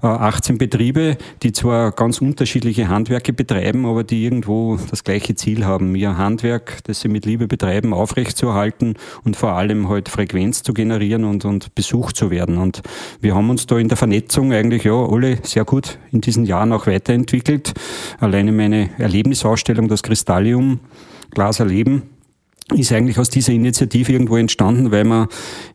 18 0.00 0.54
äh, 0.54 0.58
Betriebe, 0.58 1.16
die 1.42 1.52
zwar 1.52 1.92
ganz 1.92 2.20
unterschiedliche 2.20 2.88
Handwerke 2.88 3.32
betreiben, 3.32 3.86
aber 3.86 4.04
die 4.04 4.24
irgendwo 4.24 4.78
das 4.90 5.04
gleiche 5.04 5.34
Ziel 5.34 5.64
haben, 5.64 5.94
ihr 5.94 6.16
Handwerk, 6.16 6.82
das 6.84 7.00
sie 7.00 7.08
mit 7.08 7.26
Liebe 7.26 7.46
betreiben, 7.46 7.92
aufrechtzuerhalten 7.92 8.94
und 9.22 9.36
vor 9.36 9.52
allem 9.52 9.88
halt 9.88 10.08
Frequenz 10.08 10.62
zu 10.62 10.72
generieren 10.72 11.24
und, 11.24 11.44
und 11.44 11.74
besucht 11.74 12.16
zu 12.16 12.30
werden. 12.30 12.56
Und 12.56 12.82
wir 13.20 13.34
haben 13.34 13.50
uns 13.50 13.66
da 13.66 13.78
in 13.78 13.88
der 13.88 13.96
Vernetzung 13.96 14.52
eigentlich 14.52 14.84
ja 14.84 14.94
alle 14.94 15.38
sehr 15.42 15.64
gut 15.64 15.98
in 16.10 16.22
diesen 16.22 16.46
Jahren 16.46 16.72
auch 16.72 16.86
weiterentwickelt. 16.86 17.74
Alleine 18.18 18.52
meine 18.52 18.90
Erlebnisausstellung, 18.98 19.88
das 19.88 20.02
Kristallium, 20.02 20.80
Glas 21.30 21.60
erleben, 21.60 22.02
ist 22.74 22.92
eigentlich 22.92 23.18
aus 23.18 23.30
dieser 23.30 23.52
Initiative 23.52 24.12
irgendwo 24.12 24.36
entstanden, 24.36 24.90
weil 24.90 25.04
wir 25.04 25.28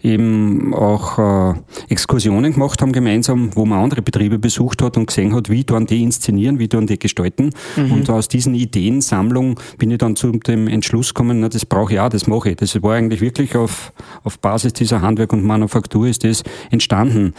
eben 0.04 0.74
auch 0.74 1.54
äh, 1.54 1.54
Exkursionen 1.88 2.52
gemacht 2.52 2.82
haben 2.82 2.92
gemeinsam, 2.92 3.56
wo 3.56 3.66
man 3.66 3.82
andere 3.82 4.02
Betriebe 4.02 4.40
besucht 4.40 4.82
hat 4.82 4.98
und 4.98 5.08
gesehen 5.08 5.34
hat, 5.34 5.50
wie 5.50 5.64
tun 5.64 5.86
die 5.86 6.04
inszenieren, 6.04 6.60
wie 6.60 6.68
tun 6.68 6.88
die 6.88 7.00
gestalten. 7.00 7.52
Mhm. 7.78 7.92
Und 7.94 8.10
aus 8.10 8.28
diesen 8.28 8.56
Ideensammlung 8.56 9.58
bin 9.78 9.90
ich 9.92 10.00
dann 10.00 10.18
zu 10.18 10.32
dem 10.32 10.68
Entschluss 10.68 11.14
gekommen, 11.14 11.40
na, 11.40 11.48
das 11.48 11.66
brauche 11.66 11.94
ich 11.94 12.00
auch, 12.00 12.10
das 12.10 12.28
mache 12.28 12.52
ich. 12.52 12.58
Das 12.58 12.82
war 12.84 12.94
eigentlich 12.94 13.22
wirklich 13.22 13.56
auf, 13.56 13.94
auf 14.24 14.40
Basis 14.40 14.74
dieser 14.74 15.02
Handwerk 15.02 15.32
und 15.32 15.46
Manufaktur 15.46 16.08
ist 16.08 16.26
das 16.26 16.44
entstanden. 16.72 17.34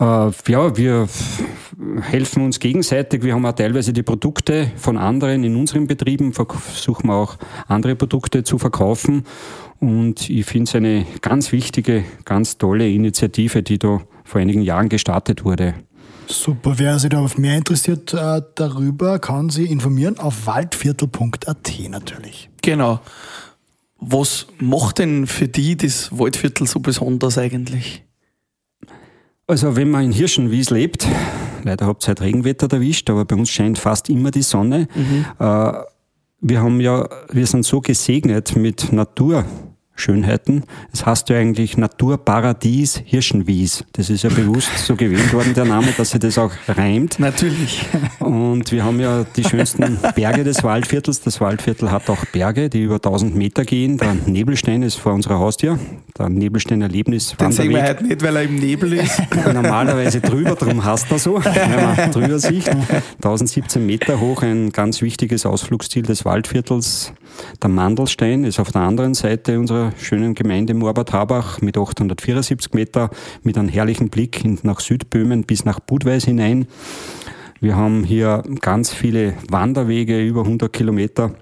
Äh, 0.00 0.30
ja, 0.48 0.76
wir 0.76 1.08
helfen 2.00 2.44
uns 2.44 2.58
gegenseitig. 2.58 3.22
Wir 3.22 3.34
haben 3.34 3.46
auch 3.46 3.52
teilweise 3.52 3.92
die 3.92 4.02
Produkte 4.02 4.70
von 4.76 4.96
anderen 4.96 5.44
in 5.44 5.56
unseren 5.56 5.86
Betrieben, 5.86 6.32
versuchen 6.32 7.08
wir 7.08 7.14
auch 7.14 7.36
andere 7.68 7.94
Produkte 7.94 8.44
zu 8.44 8.58
verkaufen. 8.58 9.24
Und 9.80 10.30
ich 10.30 10.46
finde 10.46 10.68
es 10.68 10.74
eine 10.74 11.06
ganz 11.20 11.52
wichtige, 11.52 12.04
ganz 12.24 12.58
tolle 12.58 12.88
Initiative, 12.88 13.62
die 13.62 13.78
da 13.78 14.00
vor 14.24 14.40
einigen 14.40 14.62
Jahren 14.62 14.88
gestartet 14.88 15.44
wurde. 15.44 15.74
Super, 16.26 16.78
wer 16.78 16.98
sich 16.98 17.10
da 17.10 17.20
auf 17.20 17.36
mehr 17.36 17.56
interessiert 17.56 18.14
äh, 18.14 18.40
darüber, 18.54 19.18
kann 19.18 19.50
sich 19.50 19.70
informieren 19.70 20.18
auf 20.18 20.46
waldviertel.at 20.46 21.72
natürlich. 21.90 22.48
Genau. 22.62 23.00
Was 23.98 24.46
macht 24.58 24.98
denn 24.98 25.26
für 25.26 25.48
die 25.48 25.76
das 25.76 26.10
Waldviertel 26.18 26.66
so 26.66 26.80
besonders 26.80 27.36
eigentlich? 27.36 28.04
Also 29.46 29.76
wenn 29.76 29.90
man 29.90 30.04
in 30.04 30.12
Hirschenwies 30.12 30.70
lebt, 30.70 31.06
leider 31.64 31.86
habt 31.86 32.04
ihr 32.04 32.08
halt 32.08 32.22
Regenwetter 32.22 32.72
erwischt, 32.72 33.10
aber 33.10 33.24
bei 33.24 33.36
uns 33.36 33.50
scheint 33.50 33.78
fast 33.78 34.08
immer 34.08 34.30
die 34.30 34.42
Sonne. 34.42 34.88
Mhm. 34.94 35.26
Äh, 35.38 35.72
wir 36.40 36.60
haben 36.60 36.80
ja, 36.80 37.08
wir 37.30 37.46
sind 37.46 37.64
so 37.64 37.80
gesegnet 37.80 38.56
mit 38.56 38.92
Natur. 38.92 39.44
Schönheiten. 39.96 40.64
Es 40.92 41.06
heißt 41.06 41.28
ja 41.28 41.36
eigentlich 41.38 41.76
Naturparadies 41.76 43.02
Hirschenwies. 43.04 43.84
Das 43.92 44.10
ist 44.10 44.24
ja 44.24 44.30
bewusst 44.30 44.76
so 44.78 44.96
gewählt 44.96 45.32
worden, 45.32 45.54
der 45.54 45.64
Name, 45.64 45.88
dass 45.96 46.10
sich 46.10 46.20
das 46.20 46.36
auch 46.36 46.52
reimt. 46.66 47.18
Natürlich. 47.20 47.86
Und 48.18 48.72
wir 48.72 48.84
haben 48.84 48.98
ja 48.98 49.24
die 49.36 49.44
schönsten 49.44 49.98
Berge 50.14 50.42
des 50.44 50.64
Waldviertels. 50.64 51.20
Das 51.20 51.40
Waldviertel 51.40 51.90
hat 51.92 52.10
auch 52.10 52.24
Berge, 52.26 52.68
die 52.68 52.82
über 52.82 52.96
1000 52.96 53.36
Meter 53.36 53.64
gehen. 53.64 53.98
Der 53.98 54.14
Nebelstein 54.26 54.82
ist 54.82 54.96
vor 54.96 55.12
unserer 55.12 55.38
Haustür. 55.38 55.78
Der 56.18 56.28
Nebelstein 56.28 56.82
Erlebnis. 56.82 57.34
Den 57.38 57.52
sehen 57.52 57.70
wir 57.70 57.82
heute 57.82 58.04
nicht, 58.04 58.22
weil 58.22 58.36
er 58.36 58.42
im 58.42 58.56
Nebel 58.56 58.94
ist. 58.94 59.22
Normalerweise 59.52 60.20
drüber, 60.20 60.56
darum 60.56 60.84
hast 60.84 61.10
er 61.10 61.18
so, 61.18 61.42
wenn 61.44 61.70
man 61.70 62.10
drüber 62.10 62.38
sieht. 62.38 62.68
1017 63.16 63.84
Meter 63.84 64.20
hoch, 64.20 64.42
ein 64.42 64.70
ganz 64.70 65.02
wichtiges 65.02 65.46
Ausflugsziel 65.46 66.02
des 66.02 66.24
Waldviertels. 66.24 67.12
Der 67.62 67.70
Mandelstein 67.70 68.44
ist 68.44 68.60
auf 68.60 68.70
der 68.70 68.82
anderen 68.82 69.14
Seite 69.14 69.58
unserer 69.58 69.83
schönen 69.96 70.34
Gemeinde 70.34 70.74
Morbad-Habach 70.74 71.60
mit 71.60 71.76
874 71.76 72.72
Meter, 72.72 73.10
mit 73.42 73.58
einem 73.58 73.68
herrlichen 73.68 74.08
Blick 74.08 74.44
nach 74.64 74.80
Südböhmen 74.80 75.44
bis 75.44 75.64
nach 75.64 75.80
Budweis 75.80 76.24
hinein. 76.24 76.66
Wir 77.60 77.76
haben 77.76 78.04
hier 78.04 78.42
ganz 78.60 78.92
viele 78.92 79.34
Wanderwege, 79.48 80.20
über 80.20 80.42
100 80.42 80.72
Kilometer 80.72 81.34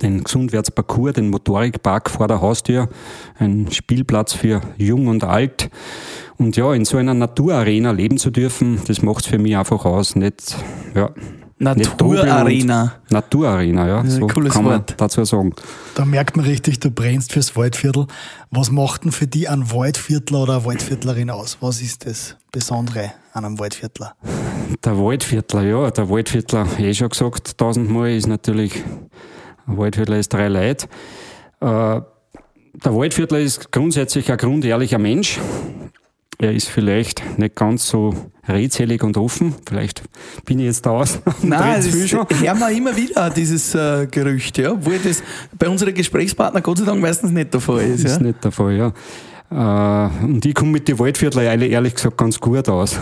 den 0.00 0.24
Gesundwärtsparcours, 0.24 1.14
den 1.14 1.30
Motorikpark 1.30 2.10
vor 2.10 2.28
der 2.28 2.40
Haustür, 2.40 2.88
ein 3.38 3.70
Spielplatz 3.70 4.32
für 4.32 4.62
Jung 4.78 5.08
und 5.08 5.24
Alt. 5.24 5.70
Und 6.38 6.56
ja, 6.56 6.72
in 6.72 6.84
so 6.84 6.96
einer 6.96 7.14
Naturarena 7.14 7.90
leben 7.90 8.18
zu 8.18 8.30
dürfen, 8.30 8.80
das 8.86 9.02
macht 9.02 9.24
es 9.24 9.26
für 9.26 9.38
mich 9.38 9.56
einfach 9.56 9.84
aus. 9.84 10.16
Nicht, 10.16 10.56
ja, 10.94 11.10
Naturarena. 11.62 12.94
Naturarena, 13.10 13.86
ja. 13.86 14.04
So 14.04 14.26
cooles 14.26 14.52
kann 14.52 14.64
man 14.64 14.72
Wort. 14.80 14.94
dazu 14.96 15.24
sagen. 15.24 15.54
Da 15.94 16.04
merkt 16.04 16.36
man 16.36 16.44
richtig, 16.44 16.80
du 16.80 16.90
brennst 16.90 17.32
fürs 17.32 17.54
Waldviertel. 17.56 18.06
Was 18.50 18.70
macht 18.70 19.04
denn 19.04 19.12
für 19.12 19.28
die 19.28 19.48
ein 19.48 19.70
Waldviertler 19.70 20.42
oder 20.42 20.54
eine 20.56 20.64
Waldviertlerin 20.64 21.30
aus? 21.30 21.58
Was 21.60 21.80
ist 21.80 22.04
das 22.06 22.36
Besondere 22.50 23.12
an 23.32 23.44
einem 23.44 23.58
Waldviertler? 23.60 24.14
Der 24.84 24.98
Waldviertler, 24.98 25.62
ja, 25.62 25.90
der 25.90 26.10
Waldviertler, 26.10 26.66
eh 26.78 26.92
schon 26.94 27.08
gesagt, 27.08 27.56
tausendmal 27.56 28.10
ist 28.10 28.26
natürlich, 28.26 28.82
ein 29.66 29.78
Waldviertler 29.78 30.18
ist 30.18 30.32
drei 30.32 30.48
Leute. 30.48 30.86
Äh, 31.60 32.00
der 32.74 32.94
Waldviertler 32.94 33.38
ist 33.38 33.70
grundsätzlich 33.70 34.32
ein 34.32 34.38
grundehrlicher 34.38 34.98
Mensch. 34.98 35.38
Er 36.42 36.52
ist 36.52 36.68
vielleicht 36.68 37.38
nicht 37.38 37.54
ganz 37.54 37.86
so 37.88 38.12
redselig 38.48 39.04
und 39.04 39.16
offen. 39.16 39.54
Vielleicht 39.66 40.02
bin 40.44 40.58
ich 40.58 40.64
jetzt 40.66 40.84
da 40.84 40.90
aus. 40.90 41.20
Nein, 41.42 41.80
viel 41.82 42.04
ist, 42.04 42.12
hören 42.12 42.26
wir 42.58 42.68
immer 42.70 42.96
wieder 42.96 43.30
dieses 43.30 43.74
äh, 43.76 44.08
Gerücht, 44.10 44.58
ja, 44.58 44.72
obwohl 44.72 44.98
das 44.98 45.22
bei 45.56 45.68
unseren 45.68 45.94
Gesprächspartnern 45.94 46.62
Gott 46.62 46.78
sei 46.78 46.84
Dank 46.84 47.00
meistens 47.00 47.30
nicht 47.30 47.54
der 47.54 47.60
Fall 47.60 47.82
ist. 47.82 48.04
ist 48.04 48.16
Ja. 48.16 48.22
nicht 48.26 48.42
der 48.42 48.50
Fall, 48.50 48.72
ja. 48.72 48.92
Äh, 49.50 50.24
und 50.24 50.44
ich 50.44 50.52
komme 50.54 50.72
mit 50.72 50.88
den 50.88 50.98
Waldviertler 50.98 51.42
ehrlich 51.44 51.70
ehrlich 51.70 51.94
gesagt 51.94 52.16
ganz 52.18 52.40
gut 52.40 52.68
aus. 52.68 52.98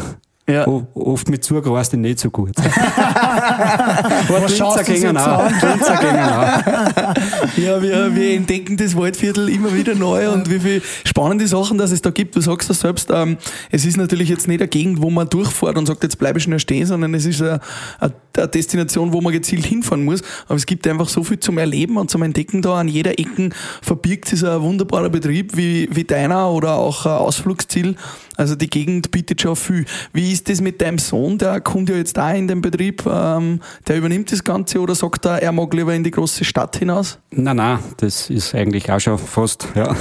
Ja. 0.49 0.67
O- 0.67 0.87
Oft 0.95 1.29
mit 1.31 1.43
Zugreiste 1.45 1.97
nicht 1.97 2.19
so 2.19 2.29
gut. 2.31 2.51
Was 2.59 4.57
schaust 4.57 4.81
du 4.81 4.93
gingen 4.93 5.17
auch. 5.17 5.49
Grenzer 5.61 5.97
gingen 5.97 6.19
auch. 6.29 7.15
Ja, 7.57 7.83
wir, 7.83 8.15
wir 8.15 8.31
entdecken 8.31 8.77
das 8.77 8.97
Waldviertel 8.97 9.49
immer 9.49 9.75
wieder 9.75 9.95
neu 9.95 10.31
und 10.31 10.51
wie 10.51 10.61
viele 10.61 10.83
spannende 11.05 11.47
Sachen, 11.47 11.79
dass 11.79 11.91
es 11.91 12.01
da 12.01 12.11
gibt. 12.11 12.37
Du 12.37 12.41
sagst 12.41 12.71
das 12.71 12.81
selbst, 12.81 13.11
ähm, 13.13 13.37
es 13.71 13.85
ist 13.85 13.97
natürlich 13.97 14.29
jetzt 14.29 14.49
nicht 14.49 14.61
eine 14.61 14.69
Gegend, 14.69 15.03
wo 15.03 15.11
man 15.11 15.29
durchfährt 15.29 15.77
und 15.77 15.87
sagt, 15.87 16.03
jetzt 16.03 16.19
bleibe 16.19 16.39
ich 16.39 16.45
schnell 16.45 16.59
stehen, 16.59 16.87
sondern 16.87 17.15
es 17.15 17.27
ist 17.27 17.43
eine, 17.43 17.61
eine 17.99 18.15
eine 18.37 18.49
Destination, 18.49 19.13
wo 19.13 19.21
man 19.21 19.33
gezielt 19.33 19.65
hinfahren 19.67 20.05
muss. 20.05 20.23
Aber 20.47 20.57
es 20.57 20.67
gibt 20.67 20.87
einfach 20.87 21.09
so 21.09 21.25
viel 21.25 21.41
zum 21.41 21.59
Erleben 21.59 21.97
und 21.97 22.11
zum 22.11 22.23
Entdecken 22.23 22.63
da. 22.63 22.75
An 22.75 22.89
jeder 22.89 23.19
Ecke 23.19 23.51
verbirgt 23.83 24.29
sich 24.29 24.45
ein 24.45 24.61
wunderbarer 24.61 25.11
Betrieb 25.11 25.57
wie, 25.57 25.89
wie 25.93 26.05
deiner 26.05 26.51
oder 26.51 26.75
auch 26.75 27.07
ein 27.07 27.13
Ausflugsziel. 27.13 27.97
Also 28.37 28.55
die 28.55 28.71
Gegend 28.71 29.11
bietet 29.11 29.43
schon 29.43 29.57
viel. 29.57 29.85
Wie 30.13 30.33
ist 30.33 30.49
das 30.49 30.61
mit 30.61 30.81
deinem 30.81 30.99
Sohn? 30.99 31.39
Der 31.39 31.61
kommt 31.61 31.91
ja 31.91 31.97
jetzt 31.97 32.17
da 32.17 32.33
in 32.33 32.49
den 32.49 32.63
Betrieb. 32.63 33.05
Ähm, 33.07 33.61
der 33.87 33.99
übernimmt 33.99 34.33
das 34.33 34.43
Ganze 34.45 34.81
oder 34.81 34.95
sagt 34.95 35.27
er, 35.27 35.43
er 35.43 35.53
mag 35.53 35.73
lieber 35.75 35.95
in 35.95 36.05
die 36.05 36.11
große 36.11 36.45
Stadt 36.45 36.77
hinaus? 36.77 37.19
Nein, 37.33 37.57
nein, 37.57 37.79
das 37.99 38.29
ist 38.29 38.57
eigentlich 38.57 38.91
auch 38.91 38.99
schon 38.99 39.17
fast 39.17 39.69
ja, 39.77 39.95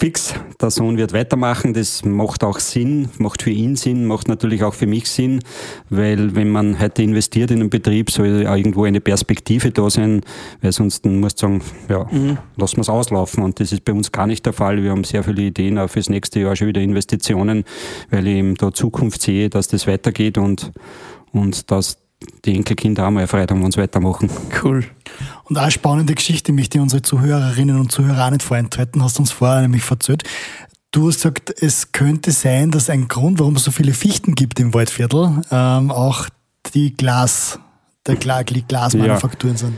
fix. 0.00 0.34
Der 0.60 0.70
Sohn 0.70 0.96
wird 0.96 1.12
weitermachen, 1.12 1.74
das 1.74 2.04
macht 2.04 2.42
auch 2.42 2.58
Sinn, 2.58 3.08
macht 3.18 3.42
für 3.42 3.50
ihn 3.50 3.76
Sinn, 3.76 4.06
macht 4.06 4.26
natürlich 4.26 4.64
auch 4.64 4.74
für 4.74 4.88
mich 4.88 5.08
Sinn, 5.08 5.38
weil 5.90 6.34
wenn 6.34 6.50
man 6.50 6.80
heute 6.80 7.04
investiert 7.04 7.52
in 7.52 7.60
einen 7.60 7.70
Betrieb, 7.70 8.10
soll 8.10 8.48
auch 8.48 8.56
irgendwo 8.56 8.82
eine 8.82 9.00
Perspektive 9.00 9.70
da 9.70 9.88
sein, 9.88 10.22
weil 10.60 10.72
sonst 10.72 11.06
muss 11.06 11.34
sagen, 11.36 11.62
ja, 11.88 12.08
lassen 12.56 12.76
wir 12.78 12.82
es 12.82 12.88
auslaufen 12.88 13.44
und 13.44 13.60
das 13.60 13.70
ist 13.70 13.84
bei 13.84 13.92
uns 13.92 14.10
gar 14.10 14.26
nicht 14.26 14.44
der 14.44 14.54
Fall. 14.54 14.82
Wir 14.82 14.90
haben 14.90 15.04
sehr 15.04 15.22
viele 15.22 15.42
Ideen 15.42 15.78
auch 15.78 15.88
fürs 15.88 16.08
nächste 16.08 16.40
Jahr 16.40 16.56
schon 16.56 16.66
wieder 16.66 16.80
Investitionen, 16.80 17.62
weil 18.10 18.26
ich 18.26 18.34
eben 18.34 18.56
da 18.56 18.72
Zukunft 18.72 19.22
sehe, 19.22 19.50
dass 19.50 19.68
das 19.68 19.86
weitergeht 19.86 20.36
und, 20.36 20.72
und 21.32 21.70
dass 21.70 22.03
die 22.44 22.54
Enkelkinder 22.54 23.06
auch 23.06 23.10
mal 23.10 23.26
Freude 23.26 23.54
haben, 23.54 23.62
wenn 23.62 23.72
sie 23.72 23.80
weitermachen. 23.80 24.30
Cool. 24.62 24.84
Und 25.44 25.58
eine 25.58 25.70
spannende 25.70 26.14
Geschichte, 26.14 26.52
möchte 26.52 26.78
ich 26.78 26.82
unsere 26.82 27.02
Zuhörerinnen 27.02 27.78
und 27.78 27.92
Zuhörer 27.92 28.26
auch 28.26 28.30
nicht 28.30 28.42
vorenthalten, 28.42 29.02
hast 29.02 29.18
du 29.18 29.22
uns 29.22 29.32
vorher 29.32 29.62
nämlich 29.62 29.82
verzählt. 29.82 30.24
Du 30.90 31.08
hast 31.08 31.16
gesagt, 31.16 31.54
es 31.60 31.92
könnte 31.92 32.30
sein, 32.30 32.70
dass 32.70 32.88
ein 32.88 33.08
Grund, 33.08 33.40
warum 33.40 33.56
es 33.56 33.64
so 33.64 33.70
viele 33.70 33.92
Fichten 33.92 34.34
gibt 34.34 34.60
im 34.60 34.72
Waldviertel, 34.74 35.42
ähm, 35.50 35.90
auch 35.90 36.28
die 36.74 36.96
Glas, 36.96 37.58
der 38.06 38.16
Gla 38.16 38.44
die 38.44 38.62
Glasmanufakturen 38.62 39.56
sind. 39.56 39.74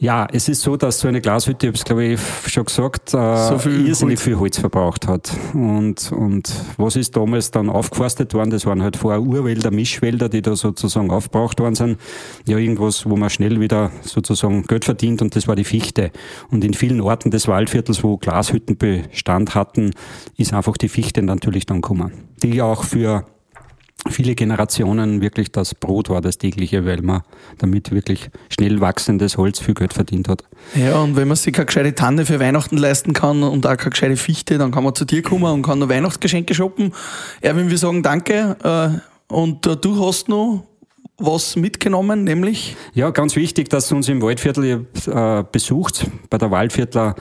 Ja, 0.00 0.28
es 0.32 0.48
ist 0.48 0.62
so, 0.62 0.76
dass 0.76 1.00
so 1.00 1.08
eine 1.08 1.20
Glashütte, 1.20 1.66
ich 1.66 1.70
habe 1.70 1.76
es 1.76 1.84
glaube 1.84 2.04
ich 2.04 2.20
schon 2.52 2.64
gesagt, 2.64 3.14
äh, 3.14 3.48
So 3.48 3.58
viel 3.58 3.84
irrsinnig 3.88 4.18
Holz. 4.18 4.22
viel 4.22 4.38
Holz 4.38 4.58
verbraucht 4.58 5.08
hat. 5.08 5.32
Und, 5.54 6.12
und 6.12 6.52
was 6.76 6.94
ist 6.94 7.16
damals 7.16 7.50
dann 7.50 7.68
aufgeforstet 7.68 8.32
worden? 8.32 8.50
Das 8.50 8.64
waren 8.64 8.80
halt 8.80 8.96
vorher 8.96 9.20
Urwälder, 9.20 9.72
Mischwälder, 9.72 10.28
die 10.28 10.40
da 10.40 10.54
sozusagen 10.54 11.10
aufgebraucht 11.10 11.58
worden 11.58 11.74
sind. 11.74 11.98
Ja, 12.46 12.58
irgendwas, 12.58 13.10
wo 13.10 13.16
man 13.16 13.28
schnell 13.28 13.58
wieder 13.60 13.90
sozusagen 14.02 14.62
Geld 14.64 14.84
verdient 14.84 15.20
und 15.20 15.34
das 15.34 15.48
war 15.48 15.56
die 15.56 15.64
Fichte. 15.64 16.12
Und 16.50 16.62
in 16.64 16.74
vielen 16.74 17.00
Orten 17.00 17.32
des 17.32 17.48
Waldviertels, 17.48 18.04
wo 18.04 18.18
Glashütten 18.18 18.76
Bestand 18.76 19.56
hatten, 19.56 19.90
ist 20.36 20.52
einfach 20.54 20.76
die 20.76 20.88
Fichte 20.88 21.22
natürlich 21.22 21.66
dann 21.66 21.80
gekommen. 21.80 22.12
Die 22.44 22.62
auch 22.62 22.84
für 22.84 23.26
viele 24.08 24.34
Generationen 24.34 25.20
wirklich 25.20 25.52
das 25.52 25.74
Brot 25.74 26.08
war, 26.08 26.20
das 26.20 26.38
tägliche, 26.38 26.86
weil 26.86 27.02
man 27.02 27.22
damit 27.58 27.90
wirklich 27.90 28.30
schnell 28.48 28.80
wachsendes 28.80 29.36
Holz 29.36 29.58
viel 29.58 29.74
Geld 29.74 29.92
verdient 29.92 30.28
hat. 30.28 30.44
Ja, 30.74 31.00
und 31.00 31.16
wenn 31.16 31.28
man 31.28 31.36
sich 31.36 31.52
keine 31.52 31.66
gescheite 31.66 31.94
Tanne 31.94 32.24
für 32.24 32.40
Weihnachten 32.40 32.76
leisten 32.76 33.12
kann 33.12 33.42
und 33.42 33.66
auch 33.66 33.76
keine 33.76 33.90
gescheite 33.90 34.16
Fichte, 34.16 34.58
dann 34.58 34.70
kann 34.70 34.84
man 34.84 34.94
zu 34.94 35.04
dir 35.04 35.22
kommen 35.22 35.52
und 35.52 35.62
kann 35.62 35.78
noch 35.78 35.88
Weihnachtsgeschenke 35.88 36.54
shoppen. 36.54 36.92
Erwin, 37.40 37.70
wir 37.70 37.78
sagen 37.78 38.02
danke. 38.02 38.56
Äh, 38.62 39.32
und 39.32 39.66
äh, 39.66 39.76
du 39.76 40.06
hast 40.06 40.28
noch 40.28 40.64
was 41.18 41.56
mitgenommen, 41.56 42.24
nämlich 42.24 42.76
Ja, 42.94 43.10
ganz 43.10 43.34
wichtig, 43.34 43.68
dass 43.68 43.90
ihr 43.90 43.96
uns 43.96 44.08
im 44.08 44.22
Waldviertel 44.22 44.86
äh, 45.06 45.44
besucht, 45.50 46.06
bei 46.30 46.38
der 46.38 46.50
Waldviertler 46.50 47.16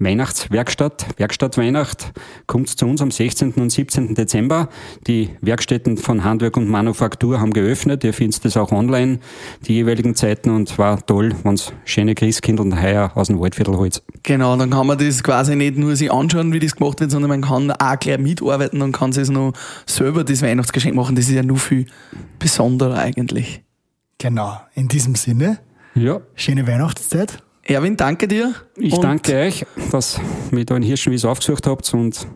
Weihnachtswerkstatt, 0.00 1.06
Werkstatt 1.18 1.58
Weihnacht. 1.58 2.12
Kommt 2.46 2.70
zu 2.70 2.86
uns 2.86 3.02
am 3.02 3.10
16. 3.10 3.52
und 3.52 3.70
17. 3.70 4.14
Dezember. 4.14 4.70
Die 5.06 5.28
Werkstätten 5.42 5.98
von 5.98 6.24
Handwerk 6.24 6.56
und 6.56 6.68
Manufaktur 6.68 7.38
haben 7.38 7.52
geöffnet. 7.52 8.02
Ihr 8.02 8.14
findet 8.14 8.42
das 8.46 8.56
auch 8.56 8.72
online, 8.72 9.20
die 9.66 9.74
jeweiligen 9.74 10.14
Zeiten. 10.14 10.50
Und 10.50 10.78
war 10.78 11.04
toll, 11.04 11.34
wenn's 11.44 11.74
schöne 11.84 12.14
Christkindl 12.14 12.62
und 12.62 12.80
Heuer 12.80 13.12
aus 13.14 13.26
dem 13.26 13.38
Waldviertel 13.40 13.76
holt. 13.76 14.02
Genau, 14.22 14.56
dann 14.56 14.70
kann 14.70 14.86
man 14.86 14.96
das 14.96 15.22
quasi 15.22 15.54
nicht 15.54 15.76
nur 15.76 15.94
sich 15.94 16.10
anschauen, 16.10 16.54
wie 16.54 16.60
das 16.60 16.74
gemacht 16.74 17.00
wird, 17.00 17.10
sondern 17.10 17.28
man 17.28 17.42
kann 17.42 17.70
auch 17.70 17.98
gleich 17.98 18.18
mitarbeiten 18.18 18.80
und 18.80 18.92
kann 18.92 19.12
sich 19.12 19.28
noch 19.28 19.52
selber 19.84 20.24
das 20.24 20.40
Weihnachtsgeschenk 20.40 20.94
machen. 20.94 21.14
Das 21.14 21.28
ist 21.28 21.34
ja 21.34 21.42
nur 21.42 21.58
viel 21.58 21.84
besonderer 22.38 22.96
eigentlich. 22.96 23.62
Genau, 24.16 24.58
in 24.74 24.88
diesem 24.88 25.14
Sinne, 25.14 25.58
Ja, 25.94 26.20
schöne 26.34 26.66
Weihnachtszeit. 26.66 27.42
Erwin, 27.62 27.96
danke 27.96 28.26
dir. 28.26 28.54
ich 28.76 28.94
Und 28.94 29.04
danke 29.04 29.34
euch, 29.36 29.66
dass 29.92 30.18
ihr 30.18 30.54
mich 30.56 30.66
da 30.66 30.76
in 30.76 30.82
Hirschenwies 30.82 31.24
aufgesucht 31.24 31.66
habt 31.66 31.92
und 31.94 32.26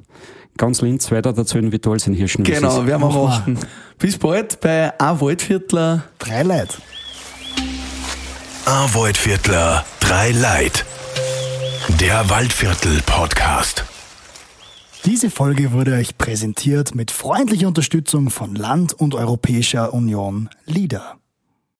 ganz 0.56 0.80
Linz 0.80 1.10
weiter 1.10 1.36
erzählen, 1.36 1.72
wie 1.72 1.78
toll 1.78 1.96
es 1.96 2.06
in 2.06 2.14
Hirschenwies 2.14 2.54
ist. 2.54 2.60
Genau, 2.60 2.86
werden 2.86 3.02
wir 3.02 3.10
Machen. 3.10 3.58
Bis 3.98 4.18
bald 4.18 4.60
bei 4.60 4.92
A 5.00 5.20
Waldviertler. 5.20 6.04
Drei 6.18 6.42
Leute. 6.42 6.74
A 8.66 8.94
Waldviertler, 8.94 9.84
drei 10.00 10.30
Leid. 10.30 10.84
Der 12.00 12.28
Waldviertel 12.30 13.02
Podcast. 13.04 13.84
Diese 15.04 15.28
Folge 15.28 15.72
wurde 15.72 15.92
euch 15.92 16.16
präsentiert 16.16 16.94
mit 16.94 17.10
freundlicher 17.10 17.68
Unterstützung 17.68 18.30
von 18.30 18.54
Land 18.54 18.94
und 18.94 19.14
Europäischer 19.14 19.92
Union 19.92 20.48
LIDA. 20.64 21.18